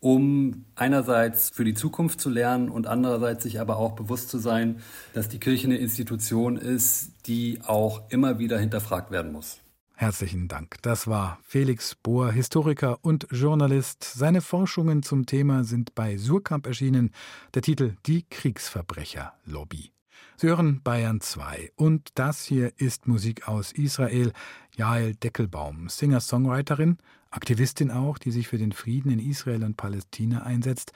um 0.00 0.66
einerseits 0.76 1.48
für 1.48 1.64
die 1.64 1.72
Zukunft 1.72 2.20
zu 2.20 2.28
lernen 2.28 2.68
und 2.68 2.86
andererseits 2.86 3.42
sich 3.42 3.58
aber 3.58 3.78
auch 3.78 3.92
bewusst 3.92 4.28
zu 4.28 4.36
sein, 4.36 4.82
dass 5.14 5.30
die 5.30 5.40
Kirche 5.40 5.66
eine 5.66 5.78
Institution 5.78 6.58
ist, 6.58 7.12
die 7.26 7.60
auch 7.66 8.02
immer 8.10 8.38
wieder 8.38 8.58
hinterfragt 8.58 9.10
werden 9.10 9.32
muss. 9.32 9.60
Herzlichen 9.94 10.46
Dank. 10.46 10.76
Das 10.82 11.06
war 11.06 11.38
Felix 11.42 11.94
Bohr, 11.94 12.30
Historiker 12.32 12.98
und 13.00 13.28
Journalist. 13.30 14.04
Seine 14.04 14.42
Forschungen 14.42 15.02
zum 15.02 15.24
Thema 15.24 15.64
sind 15.64 15.94
bei 15.94 16.18
Surkamp 16.18 16.66
erschienen. 16.66 17.12
Der 17.54 17.62
Titel 17.62 17.94
Die 18.04 18.26
Kriegsverbrecherlobby. 18.28 19.93
Sie 20.36 20.48
hören 20.48 20.82
Bayern 20.82 21.20
2 21.20 21.70
und 21.76 22.10
das 22.16 22.44
hier 22.44 22.72
ist 22.76 23.06
Musik 23.06 23.46
aus 23.46 23.72
Israel. 23.72 24.32
Jael 24.76 25.14
Deckelbaum, 25.14 25.88
Singer-Songwriterin, 25.88 26.98
Aktivistin 27.30 27.92
auch, 27.92 28.18
die 28.18 28.32
sich 28.32 28.48
für 28.48 28.58
den 28.58 28.72
Frieden 28.72 29.12
in 29.12 29.20
Israel 29.20 29.62
und 29.62 29.76
Palästina 29.76 30.42
einsetzt. 30.42 30.92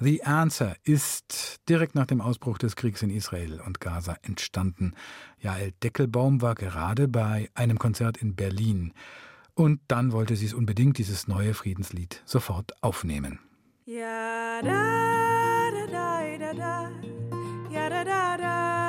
The 0.00 0.24
Answer 0.24 0.74
ist 0.82 1.60
direkt 1.68 1.94
nach 1.94 2.06
dem 2.06 2.20
Ausbruch 2.20 2.58
des 2.58 2.74
Kriegs 2.74 3.02
in 3.02 3.10
Israel 3.10 3.60
und 3.60 3.80
Gaza 3.80 4.16
entstanden. 4.22 4.94
Jael 5.38 5.72
Deckelbaum 5.82 6.42
war 6.42 6.56
gerade 6.56 7.06
bei 7.06 7.48
einem 7.54 7.78
Konzert 7.78 8.16
in 8.16 8.34
Berlin. 8.34 8.92
Und 9.54 9.80
dann 9.88 10.12
wollte 10.12 10.36
sie 10.36 10.46
es 10.46 10.54
unbedingt, 10.54 10.98
dieses 10.98 11.28
neue 11.28 11.54
Friedenslied, 11.54 12.22
sofort 12.24 12.72
aufnehmen. 12.82 13.38
Ja, 13.84 14.60
da, 14.62 15.70
da, 15.86 15.86
da, 15.86 16.38
da, 16.38 16.54
da. 16.54 16.90
Ja, 17.70 17.88
da, 17.88 18.04
da, 18.04 18.36
da. 18.36 18.79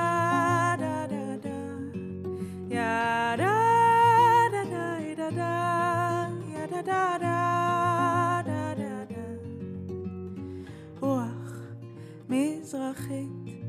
מזרחית 12.71 13.61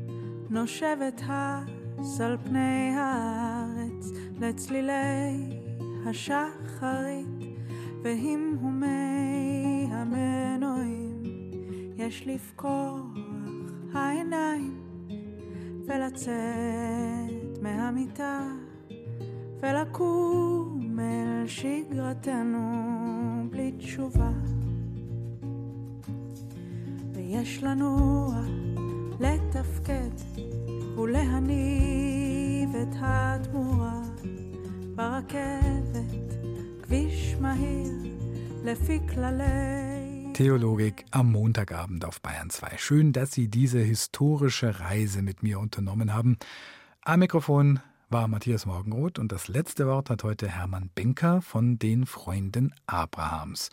נושבת 0.49 1.21
הס 1.27 2.21
על 2.21 2.37
פני 2.43 2.95
הארץ 2.95 4.11
לצלילי 4.39 5.59
השחרית 6.05 7.27
והמהומי 8.03 9.87
המנועים 9.91 11.23
יש 11.97 12.27
לפקוח 12.27 13.01
העיניים 13.93 14.81
ולצאת 15.85 17.61
מהמיטה 17.61 18.47
ולקום 19.59 20.99
אל 20.99 21.47
שגרתנו 21.47 22.69
בלי 23.49 23.71
תשובה. 23.77 24.31
ויש 27.13 27.63
לנוע, 27.63 28.62
לתפקד 29.20 30.10
ולהניב 30.96 32.70
את 32.82 32.96
התמורה 33.00 34.02
ברכבת, 34.94 36.34
כביש 36.82 37.34
מהיר 37.40 37.92
לפי 38.64 38.98
כללי 39.14 39.98
Theologik 40.38 41.04
am 41.10 41.32
Montagabend 41.32 42.04
auf 42.04 42.22
Bayern 42.22 42.48
2. 42.48 42.78
Schön, 42.78 43.12
dass 43.12 43.32
Sie 43.32 43.48
diese 43.48 43.80
historische 43.80 44.78
Reise 44.78 45.20
mit 45.20 45.42
mir 45.42 45.58
unternommen 45.58 46.14
haben. 46.14 46.36
Am 47.04 47.18
Mikrofon 47.18 47.80
war 48.13 48.27
Matthias 48.27 48.67
Morgenroth 48.67 49.17
und 49.17 49.31
das 49.31 49.47
letzte 49.47 49.87
Wort 49.87 50.11
hat 50.11 50.23
heute 50.23 50.47
Hermann 50.47 50.91
Benker 50.93 51.41
von 51.41 51.79
den 51.79 52.05
Freunden 52.05 52.71
Abrahams. 52.85 53.71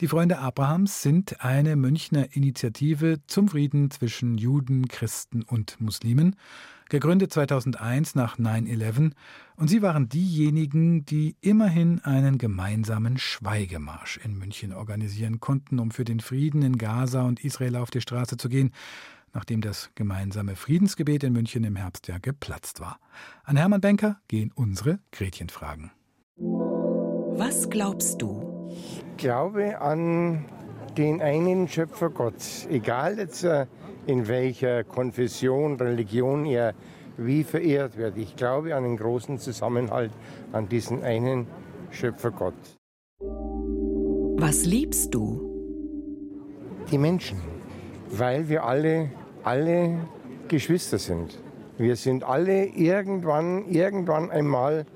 Die 0.00 0.08
Freunde 0.08 0.38
Abrahams 0.38 1.02
sind 1.02 1.44
eine 1.44 1.76
Münchner 1.76 2.34
Initiative 2.34 3.18
zum 3.26 3.48
Frieden 3.48 3.90
zwischen 3.90 4.38
Juden, 4.38 4.88
Christen 4.88 5.42
und 5.42 5.78
Muslimen, 5.78 6.36
gegründet 6.88 7.34
2001 7.34 8.14
nach 8.14 8.38
9-11 8.38 9.12
und 9.56 9.68
sie 9.68 9.82
waren 9.82 10.08
diejenigen, 10.08 11.04
die 11.04 11.36
immerhin 11.42 12.00
einen 12.00 12.38
gemeinsamen 12.38 13.18
Schweigemarsch 13.18 14.18
in 14.24 14.38
München 14.38 14.72
organisieren 14.72 15.38
konnten, 15.38 15.78
um 15.78 15.90
für 15.90 16.04
den 16.04 16.20
Frieden 16.20 16.62
in 16.62 16.78
Gaza 16.78 17.24
und 17.24 17.44
Israel 17.44 17.76
auf 17.76 17.90
die 17.90 18.00
Straße 18.00 18.38
zu 18.38 18.48
gehen 18.48 18.72
nachdem 19.32 19.60
das 19.60 19.90
gemeinsame 19.94 20.56
Friedensgebet 20.56 21.24
in 21.24 21.32
München 21.32 21.64
im 21.64 21.76
Herbst 21.76 22.08
ja 22.08 22.18
geplatzt 22.18 22.80
war. 22.80 22.98
An 23.44 23.56
Hermann 23.56 23.80
Benker 23.80 24.20
gehen 24.28 24.52
unsere 24.54 24.98
Gretchenfragen. 25.10 25.90
Was 26.36 27.70
glaubst 27.70 28.20
du? 28.22 28.68
Ich 28.70 29.04
glaube 29.16 29.80
an 29.80 30.44
den 30.96 31.22
einen 31.22 31.68
Schöpfer 31.68 32.10
Gott, 32.10 32.34
egal 32.68 33.18
jetzt 33.18 33.44
äh, 33.44 33.66
in 34.06 34.28
welcher 34.28 34.84
Konfession, 34.84 35.76
Religion 35.76 36.44
er 36.44 36.74
wie 37.16 37.44
verehrt 37.44 37.96
wird. 37.96 38.16
Ich 38.16 38.36
glaube 38.36 38.74
an 38.74 38.84
den 38.84 38.96
großen 38.96 39.38
Zusammenhalt, 39.38 40.12
an 40.52 40.68
diesen 40.68 41.02
einen 41.02 41.46
Schöpfer 41.90 42.30
Gott. 42.30 42.54
Was 44.38 44.64
liebst 44.64 45.14
du? 45.14 45.48
Die 46.90 46.98
Menschen 46.98 47.40
weil 48.12 48.48
wir 48.48 48.64
alle, 48.64 49.10
alle 49.44 49.98
Geschwister 50.48 50.98
sind. 50.98 51.38
Wir 51.78 51.96
sind 51.96 52.24
alle 52.24 52.66
irgendwann, 52.66 53.66
irgendwann 53.68 54.30
einmal 54.30 54.86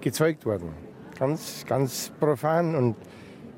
gezeugt 0.00 0.46
worden. 0.46 0.70
Ganz, 1.18 1.64
ganz 1.66 2.12
profan. 2.20 2.74
Und 2.74 2.96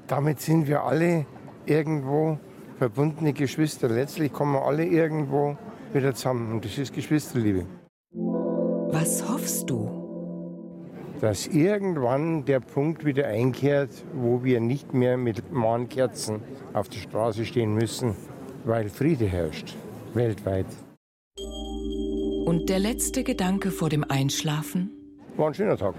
damit 0.07 0.41
sind 0.41 0.69
wir 0.69 0.85
alle 0.85 1.27
irgendwo 1.67 2.39
verbundene 2.79 3.33
Geschwister. 3.33 3.89
Letztlich 3.89 4.33
kommen 4.33 4.53
wir 4.53 4.65
alle 4.65 4.85
irgendwo 4.85 5.57
wieder 5.93 6.15
zusammen. 6.15 6.53
Und 6.53 6.65
das 6.65 6.79
ist 6.79 6.95
Geschwisterliebe. 6.95 7.67
Was 8.13 9.29
hoffst 9.29 9.69
du? 9.69 9.91
Dass 11.21 11.47
irgendwann 11.47 12.45
der 12.45 12.61
Punkt 12.61 13.05
wieder 13.05 13.27
einkehrt, 13.27 13.91
wo 14.13 14.45
wir 14.45 14.61
nicht 14.61 14.93
mehr 14.93 15.17
mit 15.17 15.53
Mahnkerzen 15.53 16.41
auf 16.73 16.89
der 16.89 16.99
Straße 16.99 17.45
stehen 17.45 17.75
müssen, 17.75 18.15
weil 18.65 18.89
Friede 18.89 19.27
herrscht, 19.27 19.77
weltweit. 20.15 20.67
Und 22.47 22.69
der 22.69 22.79
letzte 22.79 23.25
Gedanke 23.25 23.71
vor 23.71 23.89
dem 23.89 24.05
Einschlafen? 24.05 24.91
War 25.37 25.49
ein 25.49 25.55
schöner 25.55 25.77
Tag. 25.77 25.95